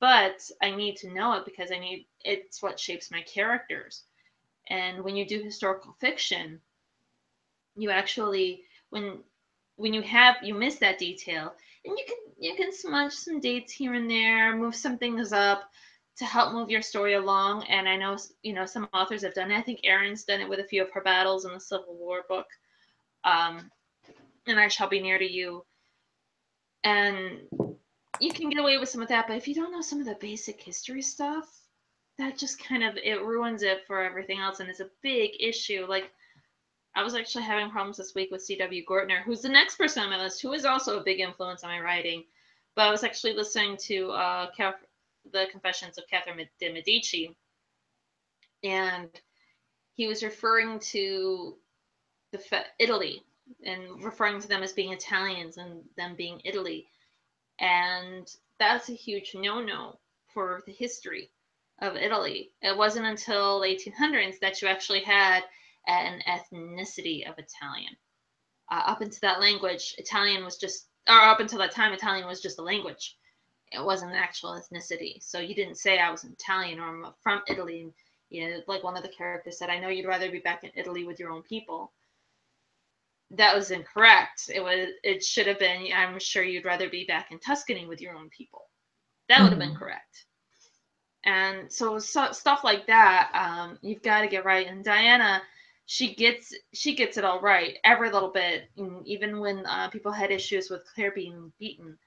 [0.00, 4.04] but I need to know it because I need it's what shapes my characters.
[4.68, 6.60] And when you do historical fiction,
[7.74, 9.24] you actually when
[9.78, 11.54] when you have you miss that detail,
[11.84, 15.70] and you can you can smudge some dates here and there, move some things up
[16.18, 17.64] to help move your story along.
[17.68, 19.56] And I know you know some authors have done it.
[19.56, 22.24] I think Erin's done it with a few of her battles in the Civil War
[22.28, 22.46] book.
[23.24, 23.70] Um,
[24.46, 25.64] and I shall be near to you.
[26.82, 27.40] And
[28.20, 30.06] you can get away with some of that, but if you don't know some of
[30.06, 31.46] the basic history stuff,
[32.18, 35.86] that just kind of it ruins it for everything else, and it's a big issue.
[35.88, 36.10] Like
[36.98, 38.84] I was actually having problems this week with C.W.
[38.84, 41.70] Gortner, who's the next person on my list, who is also a big influence on
[41.70, 42.24] my writing.
[42.74, 44.50] But I was actually listening to uh,
[45.30, 47.36] the Confessions of Catherine de Medici,
[48.64, 49.10] and
[49.94, 51.56] he was referring to
[52.32, 53.22] the fe- Italy
[53.64, 56.88] and referring to them as being Italians and them being Italy.
[57.60, 58.28] And
[58.58, 60.00] that's a huge no no
[60.34, 61.30] for the history
[61.80, 62.50] of Italy.
[62.60, 65.44] It wasn't until the 1800s that you actually had
[65.88, 67.96] an ethnicity of Italian.
[68.70, 72.42] Uh, up until that language, Italian was just, or up until that time, Italian was
[72.42, 73.16] just a language.
[73.72, 75.22] It wasn't an actual ethnicity.
[75.22, 77.92] So you didn't say I was an Italian or I'm from Italy.
[78.30, 80.70] You know, like one of the characters said, I know you'd rather be back in
[80.76, 81.92] Italy with your own people
[83.32, 84.50] that was incorrect.
[84.54, 88.00] It was it should have been I'm sure you'd rather be back in Tuscany with
[88.00, 88.68] your own people.
[89.28, 89.74] That would have been Mhm.
[89.74, 90.26] correct.
[91.24, 94.66] And so, so stuff like that, um, you've got to get right.
[94.66, 95.42] And Diana,
[95.88, 98.70] she gets she gets it all right every little bit.
[98.76, 101.98] And even when uh, people had issues with Claire being beaten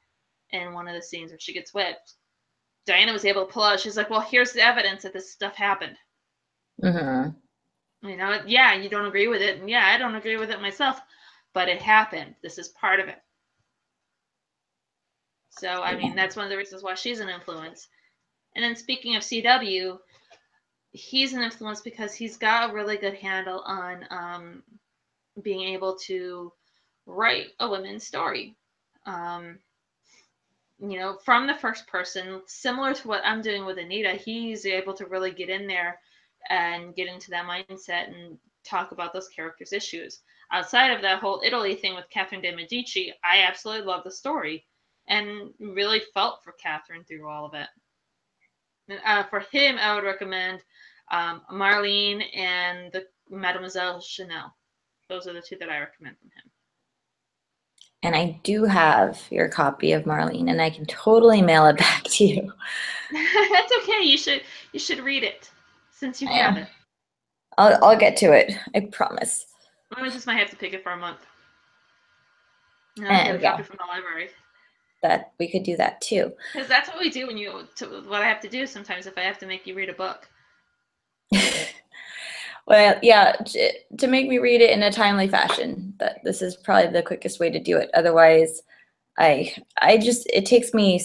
[0.51, 2.13] in one of the scenes where she gets whipped,
[2.85, 3.79] Diana was able to pull out.
[3.79, 5.97] She's like, "Well, here's the evidence that this stuff happened."
[6.83, 7.35] Mhm.
[8.03, 10.61] You know, yeah, you don't agree with it, and yeah, I don't agree with it
[10.61, 11.01] myself,
[11.53, 12.35] but it happened.
[12.43, 13.19] This is part of it.
[15.49, 17.87] So I mean, that's one of the reasons why she's an influence.
[18.55, 19.99] And then speaking of CW,
[20.91, 24.63] he's an influence because he's got a really good handle on um,
[25.41, 26.51] being able to
[27.05, 28.55] write a women's story.
[29.05, 29.57] Um,
[30.79, 34.93] you know, from the first person, similar to what I'm doing with Anita, he's able
[34.95, 35.99] to really get in there
[36.49, 40.19] and get into that mindset and talk about those characters' issues.
[40.51, 44.65] Outside of that whole Italy thing with Catherine de Medici, I absolutely love the story
[45.07, 47.67] and really felt for Catherine through all of it.
[48.91, 50.61] And, uh, for him, I would recommend
[51.11, 54.53] um, Marlene and the Mademoiselle Chanel.
[55.09, 56.51] Those are the two that I recommend from him.
[58.03, 62.03] And I do have your copy of Marlene, and I can totally mail it back
[62.03, 62.51] to you.
[63.11, 64.03] That's okay.
[64.03, 64.41] You should
[64.73, 65.49] you should read it
[65.91, 66.67] since you have it.
[67.57, 68.53] I'll I'll get to it.
[68.75, 69.45] I promise.
[69.95, 71.19] I just might have to pick it for a month.
[72.97, 74.29] And I'll get a copy from the library.
[75.01, 76.31] That we could do that too.
[76.53, 77.67] Because that's what we do when you.
[77.77, 79.93] To, what I have to do sometimes if I have to make you read a
[79.93, 80.29] book.
[82.67, 85.93] well, yeah, to, to make me read it in a timely fashion.
[85.99, 87.89] That this is probably the quickest way to do it.
[87.93, 88.61] Otherwise,
[89.17, 91.03] I I just it takes me.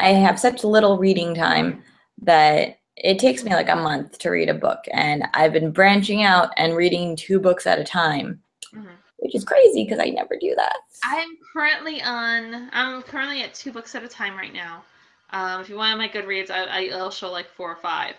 [0.00, 1.82] I have such little reading time
[2.22, 6.24] that it takes me like a month to read a book, and I've been branching
[6.24, 8.42] out and reading two books at a time.
[8.74, 10.76] Mm-hmm which is crazy because I never do that.
[11.04, 12.70] I'm currently on.
[12.72, 14.84] I'm currently at two books at a time right now.
[15.30, 18.14] Um, if you want my Goodreads, I, I'll show like four or five.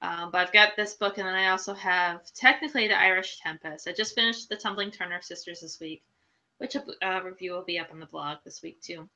[0.00, 3.88] Um, but I've got this book, and then I also have technically the Irish Tempest.
[3.88, 6.02] I just finished the Tumbling Turner Sisters this week,
[6.58, 9.08] which a review will be up on the blog this week too.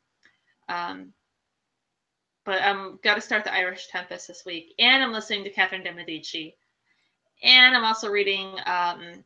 [0.69, 1.13] Um,
[2.45, 5.85] but I'm got to start the Irish Tempest this week, and I'm listening to Catherine
[5.85, 6.57] de Medici,
[7.43, 8.57] and I'm also reading.
[8.67, 9.23] Um,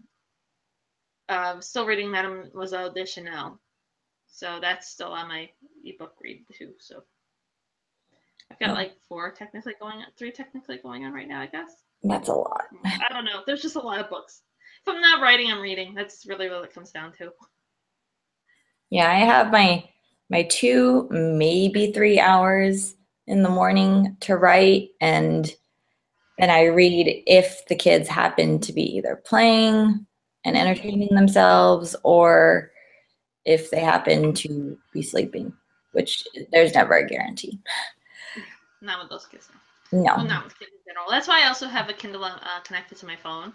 [1.28, 3.60] uh, still reading Mademoiselle de Chanel,
[4.26, 5.48] so that's still on my
[5.84, 6.72] ebook read too.
[6.78, 7.02] So
[8.50, 11.82] I've got like four technically going on, three technically going on right now, I guess.
[12.02, 12.64] That's a lot.
[12.84, 13.42] I don't know.
[13.46, 14.42] There's just a lot of books.
[14.86, 15.94] If I'm not writing, I'm reading.
[15.94, 17.32] That's really what it comes down to.
[18.90, 19.84] Yeah, I have my
[20.30, 22.94] my two, maybe three hours
[23.26, 25.52] in the morning to write, and
[26.38, 30.06] then I read if the kids happen to be either playing
[30.46, 32.70] and entertaining themselves, or
[33.44, 35.52] if they happen to be sleeping,
[35.92, 37.58] which there's never a guarantee.
[38.80, 39.48] Not with those kids.
[39.92, 40.14] No.
[40.16, 41.10] Well, not with kids in general.
[41.10, 43.52] That's why I also have a Kindle uh, connected to my phone.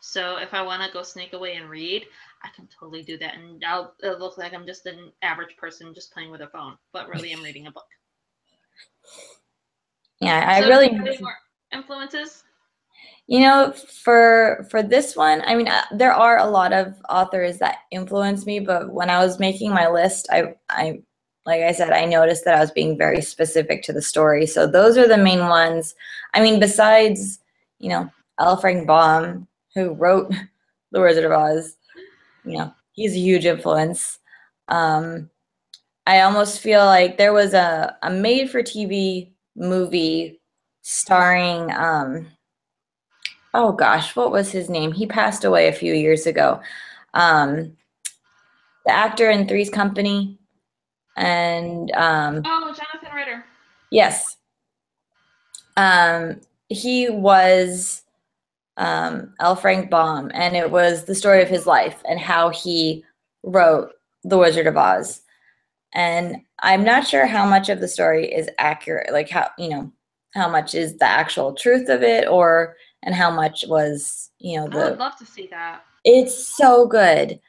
[0.00, 2.06] So if I want to go sneak away and read,
[2.42, 5.94] I can totally do that, and I'll it'll look like I'm just an average person
[5.94, 7.86] just playing with a phone, but really I'm reading a book.
[10.20, 11.36] Yeah, I so really more
[11.72, 12.42] influences.
[13.32, 17.58] You know, for for this one, I mean, uh, there are a lot of authors
[17.60, 21.00] that influence me, but when I was making my list, I I
[21.46, 24.46] like I said, I noticed that I was being very specific to the story.
[24.46, 25.94] So those are the main ones.
[26.34, 27.40] I mean, besides,
[27.78, 28.58] you know, L.
[28.58, 30.30] Frank Baum, who wrote
[30.92, 31.76] The Wizard of Oz,
[32.44, 34.18] you know, he's a huge influence.
[34.68, 35.30] Um,
[36.06, 40.40] I almost feel like there was a, a made for TV movie
[40.82, 42.26] starring, um,
[43.54, 44.92] oh gosh, what was his name?
[44.92, 46.60] He passed away a few years ago.
[47.14, 47.76] Um,
[48.86, 50.38] the actor in Three's Company
[51.16, 53.44] and um, oh, Jonathan Ritter.
[53.90, 54.36] Yes.
[55.76, 58.02] Um, he was
[58.76, 59.56] um, L.
[59.56, 63.04] Frank Baum, and it was the story of his life and how he
[63.42, 63.92] wrote
[64.24, 65.20] The Wizard of Oz.
[65.94, 69.92] And I'm not sure how much of the story is accurate, like how you know
[70.34, 74.68] how much is the actual truth of it, or and how much was you know
[74.68, 74.78] the.
[74.78, 75.84] I would love to see that.
[76.04, 77.40] It's so good.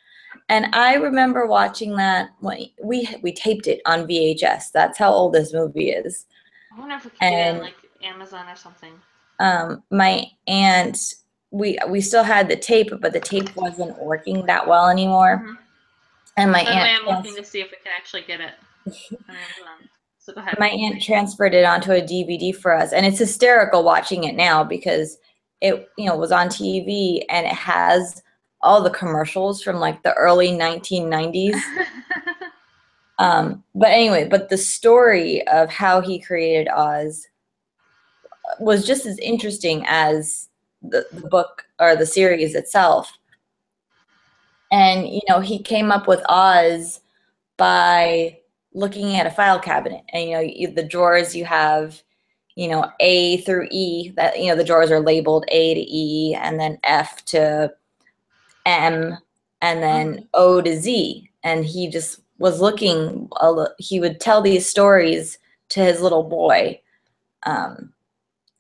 [0.50, 4.72] And I remember watching that when we we taped it on VHS.
[4.72, 6.26] That's how old this movie is.
[6.76, 8.94] I wonder if we can and, get it on like Amazon or something.
[9.40, 10.98] Um, my aunt,
[11.52, 15.42] we we still had the tape, but the tape wasn't working that well anymore.
[15.44, 15.54] Mm-hmm.
[16.38, 17.08] And my aunt.
[17.08, 18.54] I'm looking to see if we can actually get it.
[20.18, 20.56] so go ahead.
[20.60, 24.64] My aunt transferred it onto a DVD for us, and it's hysterical watching it now
[24.64, 25.18] because
[25.64, 28.22] it you know was on TV and it has
[28.62, 31.60] all the commercials from like the early 1990s.
[33.20, 37.28] um, but anyway, but the story of how he created Oz
[38.60, 40.50] was just as interesting as
[40.82, 43.12] the, the book or the series itself.
[44.72, 47.02] And, you know, he came up with Oz
[47.58, 48.40] by
[48.74, 50.04] looking at a file cabinet.
[50.12, 52.02] And, you know, you, the drawers you have,
[52.56, 56.36] you know, A through E, that, you know, the drawers are labeled A to E
[56.36, 57.74] and then F to
[58.66, 59.18] M
[59.62, 60.26] and then mm-hmm.
[60.34, 61.30] O to Z.
[61.44, 65.38] And he just was looking, a he would tell these stories
[65.70, 66.80] to his little boy
[67.44, 67.94] um,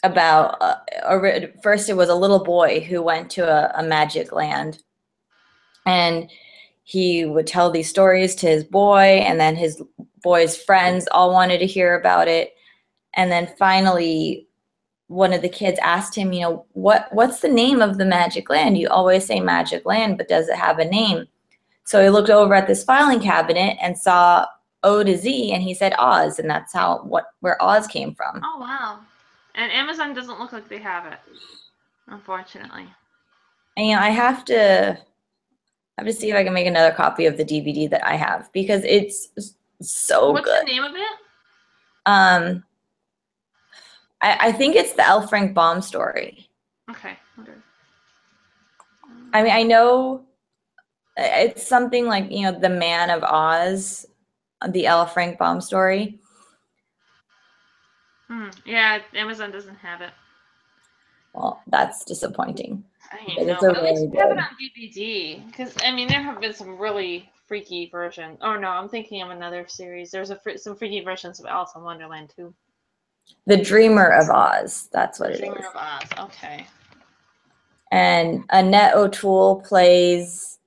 [0.04, 0.58] about.
[0.62, 0.76] Uh,
[1.08, 4.82] ori- first, it was a little boy who went to a, a magic land,
[5.86, 6.30] and
[6.84, 9.82] he would tell these stories to his boy, and then his
[10.22, 12.54] boy's friends all wanted to hear about it,
[13.16, 14.48] and then finally.
[15.08, 18.50] One of the kids asked him, you know, what what's the name of the magic
[18.50, 18.80] land?
[18.80, 21.28] You always say magic land, but does it have a name?
[21.84, 24.48] So he looked over at this filing cabinet and saw
[24.82, 28.42] O to Z, and he said Oz, and that's how what where Oz came from.
[28.44, 29.00] Oh wow.
[29.56, 31.20] And Amazon doesn't look like they have it,
[32.08, 32.88] unfortunately.
[33.78, 34.98] And you know, I have to
[35.98, 38.16] I have to see if I can make another copy of the DVD that I
[38.16, 39.28] have because it's
[39.82, 40.62] so What's good.
[40.62, 41.18] the name of it?
[42.06, 42.64] Um,
[44.24, 45.28] I, I think it's the L.
[45.28, 46.48] Frank Baum story.
[46.90, 47.18] Okay.
[47.40, 47.52] okay.
[49.34, 50.26] I mean, I know
[51.18, 54.08] uh, it's something like you know, the Man of Oz,
[54.70, 55.06] the L.
[55.06, 56.20] Frank Baum story.
[58.30, 58.50] Hmm.
[58.66, 60.12] Yeah, Amazon doesn't have it.
[61.34, 62.84] Well, that's disappointing.
[63.12, 65.46] I know, it's at least really we have it on DVD.
[65.48, 68.38] Because I mean, there have been some really freaky versions.
[68.42, 70.12] Oh no, I'm thinking of another series.
[70.12, 72.54] There's a fr- some freaky versions of Alice in Wonderland too.
[73.46, 74.90] The Dreamer of Oz.
[74.92, 75.66] That's what it Dreamer is.
[75.66, 76.30] of Oz.
[76.30, 76.66] Okay.
[77.92, 80.60] And Annette O'Toole plays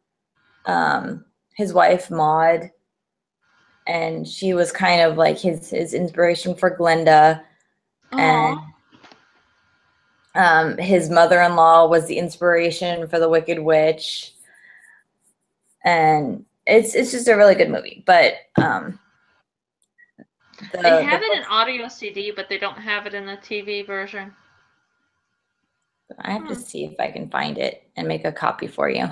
[0.66, 2.70] um, his wife Maud,
[3.86, 7.42] and she was kind of like his his inspiration for Glinda.
[8.12, 8.58] And
[10.34, 14.32] um, his mother-in-law was the inspiration for the Wicked Witch.
[15.84, 18.04] And it's it's just a really good movie.
[18.06, 18.98] But um,
[20.72, 23.36] the, They have the it in audio CD, but they don't have it in the
[23.36, 24.34] TV version.
[26.20, 26.60] I have to Hmm.
[26.60, 29.08] see if I can find it and make a copy for you.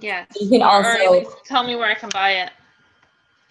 [0.00, 0.28] Yes.
[0.40, 2.50] You can Or- or at also- least tell me where I can buy it.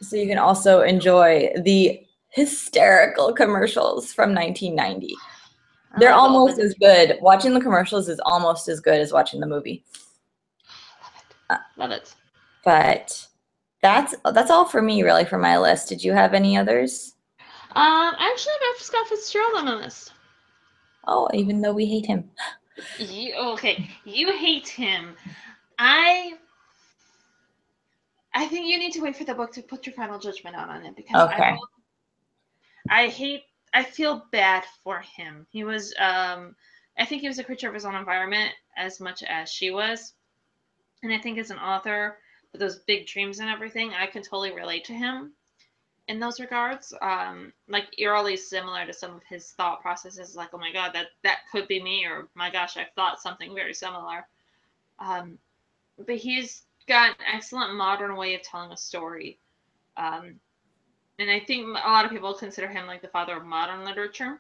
[0.02, 5.16] So you can also enjoy the hysterical commercials from 1990.
[5.98, 7.18] They're almost as good.
[7.20, 9.84] Watching the commercials is almost as good as watching the movie.
[11.02, 11.66] Love it.
[11.78, 12.16] Love it.
[12.64, 13.28] But
[13.82, 15.90] that's that's all for me really for my list.
[15.90, 17.16] Did you have any others?
[17.76, 20.12] Um, I actually, I have Scott Fitzgerald on my list.
[21.08, 22.30] Oh, even though we hate him.
[22.98, 25.16] You, okay, you hate him.
[25.78, 26.34] I
[28.34, 30.70] I think you need to wait for the book to put your final judgment out
[30.70, 31.56] on it because Okay.
[32.90, 35.46] I, I hate I feel bad for him.
[35.50, 36.56] He was um
[36.98, 40.14] I think he was a creature of his own environment as much as she was.
[41.04, 42.18] And I think as an author
[42.54, 45.34] those big dreams and everything, I can totally relate to him
[46.08, 46.94] in those regards.
[47.02, 51.08] Um, like eerily similar to some of his thought processes, like, oh my god, that
[51.24, 54.28] that could be me, or my gosh, I've thought something very similar.
[54.98, 55.38] Um,
[56.06, 59.40] but he's got an excellent modern way of telling a story.
[59.96, 60.40] Um,
[61.20, 64.40] and I think a lot of people consider him like the father of modern literature.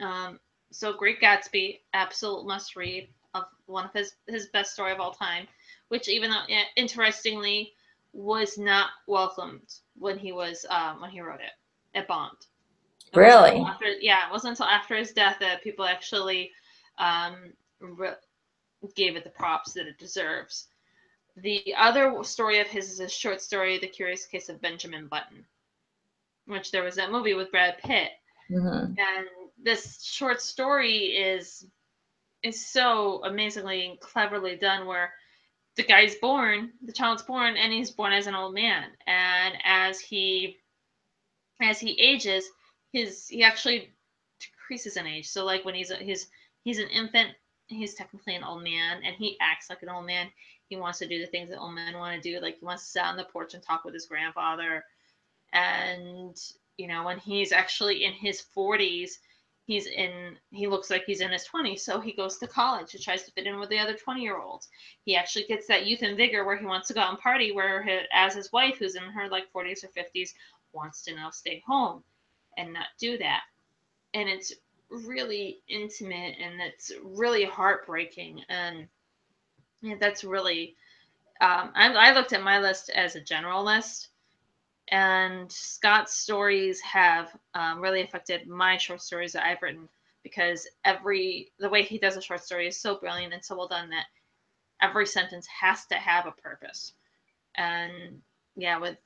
[0.00, 5.00] Um, so Great Gatsby, absolute must read of one of his his best story of
[5.00, 5.46] all time,
[5.88, 6.42] which even though
[6.76, 7.72] interestingly
[8.12, 11.52] was not welcomed when he was um, when he wrote it.
[11.98, 12.46] It bombed.
[13.12, 13.60] It Really?
[13.60, 16.50] After, yeah, it wasn't until after his death that people actually
[16.98, 18.14] um, re-
[18.94, 20.68] gave it the props that it deserves.
[21.36, 25.44] The other story of his is a short story, The Curious Case of Benjamin Button,
[26.46, 28.10] which there was that movie with Brad Pitt
[28.50, 28.96] Mhm.
[28.98, 29.26] and
[29.58, 31.66] this short story is
[32.42, 35.14] is so amazingly and cleverly done where
[35.76, 38.84] the guy's born the child's born and he's born as an old man.
[39.06, 40.56] And as he
[41.60, 42.44] as he ages
[42.92, 43.90] his he actually
[44.40, 45.28] decreases in age.
[45.28, 46.28] So like when he's a, he's
[46.62, 47.30] he's an infant
[47.68, 50.28] he's technically an old man and he acts like an old man.
[50.68, 52.84] He wants to do the things that old men want to do like he wants
[52.84, 54.84] to sit on the porch and talk with his grandfather.
[55.52, 56.36] And
[56.76, 59.12] you know when he's actually in his 40s
[59.66, 62.92] he's in he looks like he's in his 20s so he goes to college.
[62.92, 64.68] He tries to fit in with the other 20 year olds
[65.04, 67.52] he actually gets that youth and vigor where he wants to go out and party
[67.52, 70.30] where he, as his wife who's in her like 40s or 50s
[70.72, 72.02] wants to now stay home
[72.56, 73.42] and not do that.
[74.12, 74.52] And it's
[74.90, 78.86] really intimate and it's really heartbreaking and
[79.82, 80.76] yeah, that's really
[81.40, 84.08] um, I, I looked at my list as a general list
[84.88, 89.88] and Scott's stories have um, really affected my short stories that I've written
[90.22, 93.68] because every the way he does a short story is so brilliant and so well
[93.68, 94.06] done that
[94.82, 96.92] every sentence has to have a purpose.
[97.56, 98.20] And
[98.56, 98.96] yeah, with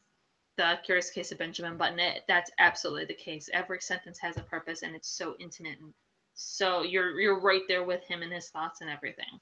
[0.57, 3.49] the Curious Case of Benjamin Button, it, that's absolutely the case.
[3.53, 5.93] Every sentence has a purpose, and it's so intimate and
[6.41, 9.41] so you're you're right there with him and his thoughts and everything.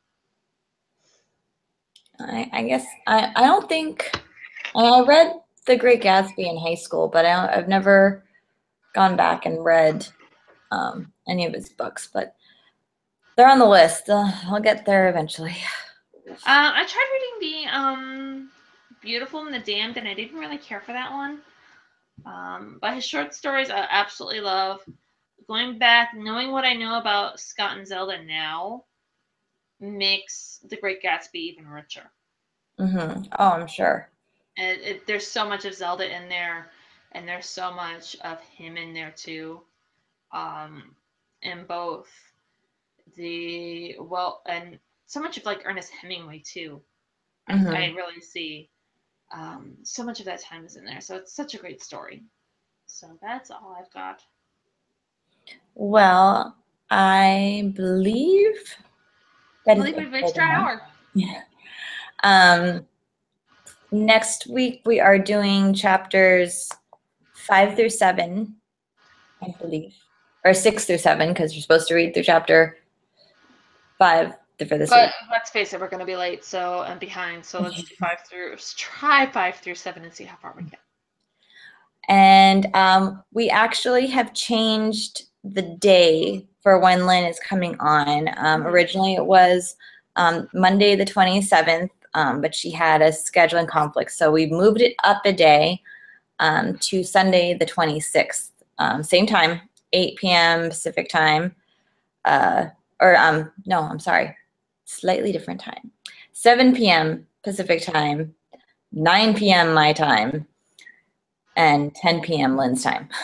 [2.18, 4.18] I, I guess I, I don't think
[4.74, 5.34] I read
[5.66, 8.24] The Great Gatsby in high school, but I, I've never
[8.94, 10.06] gone back and read
[10.70, 12.08] um, any of his books.
[12.12, 12.34] But
[13.36, 14.08] they're on the list.
[14.08, 15.56] Uh, I'll get there eventually.
[16.28, 18.50] Um, I tried reading the um,
[19.00, 21.40] Beautiful and the Damned, and I didn't really care for that one.
[22.24, 24.80] Um, but his short stories I absolutely love.
[25.48, 28.84] Going back, knowing what I know about Scott and Zelda now
[29.80, 32.10] makes The Great Gatsby even richer.
[32.78, 34.10] hmm Oh, I'm sure.
[34.58, 36.70] And it, there's so much of Zelda in there,
[37.12, 39.60] and there's so much of him in there too.
[40.32, 40.94] Um,
[41.42, 42.08] in both
[43.16, 46.82] the well, and so much of like Ernest Hemingway too.
[47.48, 47.76] I- Mhm.
[47.76, 48.68] I, really see
[49.30, 51.00] um, so much of that time is in there.
[51.00, 52.24] So it's such a great story.
[52.86, 54.22] So that's all I've got.
[55.74, 56.56] Well,
[56.90, 58.76] I believe
[59.64, 60.82] that I believe we've reached our hour.
[61.14, 61.42] Yeah.
[62.22, 62.86] Um,
[63.90, 66.68] next week we are doing chapters
[67.32, 68.56] five through seven,
[69.42, 69.94] I believe,
[70.44, 72.78] or six through seven because you're supposed to read through chapter
[73.98, 75.10] five for this But week.
[75.30, 77.44] let's face it, we're going to be late, so and behind.
[77.44, 78.50] So let's do five through.
[78.50, 80.80] Let's try five through seven and see how far we get.
[82.08, 88.28] And um, we actually have changed the day for when Lynn is coming on.
[88.38, 88.66] Um, Mhm.
[88.66, 89.76] originally, it was
[90.16, 94.10] um, Monday the 27th, um, but she had a scheduling conflict.
[94.10, 95.82] So we moved it up a day
[96.40, 98.50] um, to Sunday the 26th.
[98.78, 99.60] Um, same time,
[99.92, 100.68] 8 p.m.
[100.70, 101.54] Pacific time.
[102.24, 102.68] Uh,
[103.00, 104.34] or, um, no, I'm sorry,
[104.86, 105.92] slightly different time.
[106.32, 107.26] 7 p.m.
[107.44, 108.34] Pacific time,
[108.92, 109.74] 9 p.m.
[109.74, 110.46] my time
[111.54, 112.56] and 10 p.m.
[112.56, 113.08] Lynn's time.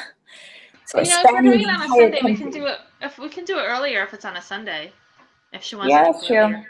[0.85, 2.79] So you know, if we're doing it on a Sunday, we can do it.
[3.01, 4.93] If we can do it earlier, if it's on a Sunday,
[5.55, 5.95] if she wants.
[5.95, 6.37] Yeah, to that's true.
[6.37, 6.67] earlier.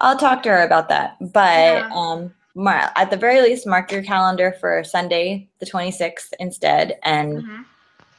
[0.00, 1.16] I'll talk to her about that.
[1.20, 1.90] But Yeah.
[1.94, 6.98] um, mar- at the very least, mark your calendar for Sunday, the 26th instead.
[7.02, 7.64] And Mhm.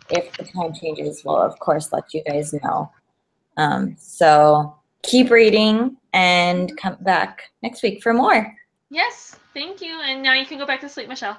[0.09, 2.91] if the time changes, we'll of course let you guys know.
[3.57, 8.55] Um, so keep reading and come back next week for more.
[8.89, 9.99] Yes, thank you.
[10.01, 11.37] And now you can go back to sleep, Michele.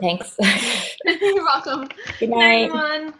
[0.00, 0.36] Thanks.
[1.04, 1.88] You're welcome.
[1.88, 2.70] Good Good night, night.
[2.70, 3.14] everyone.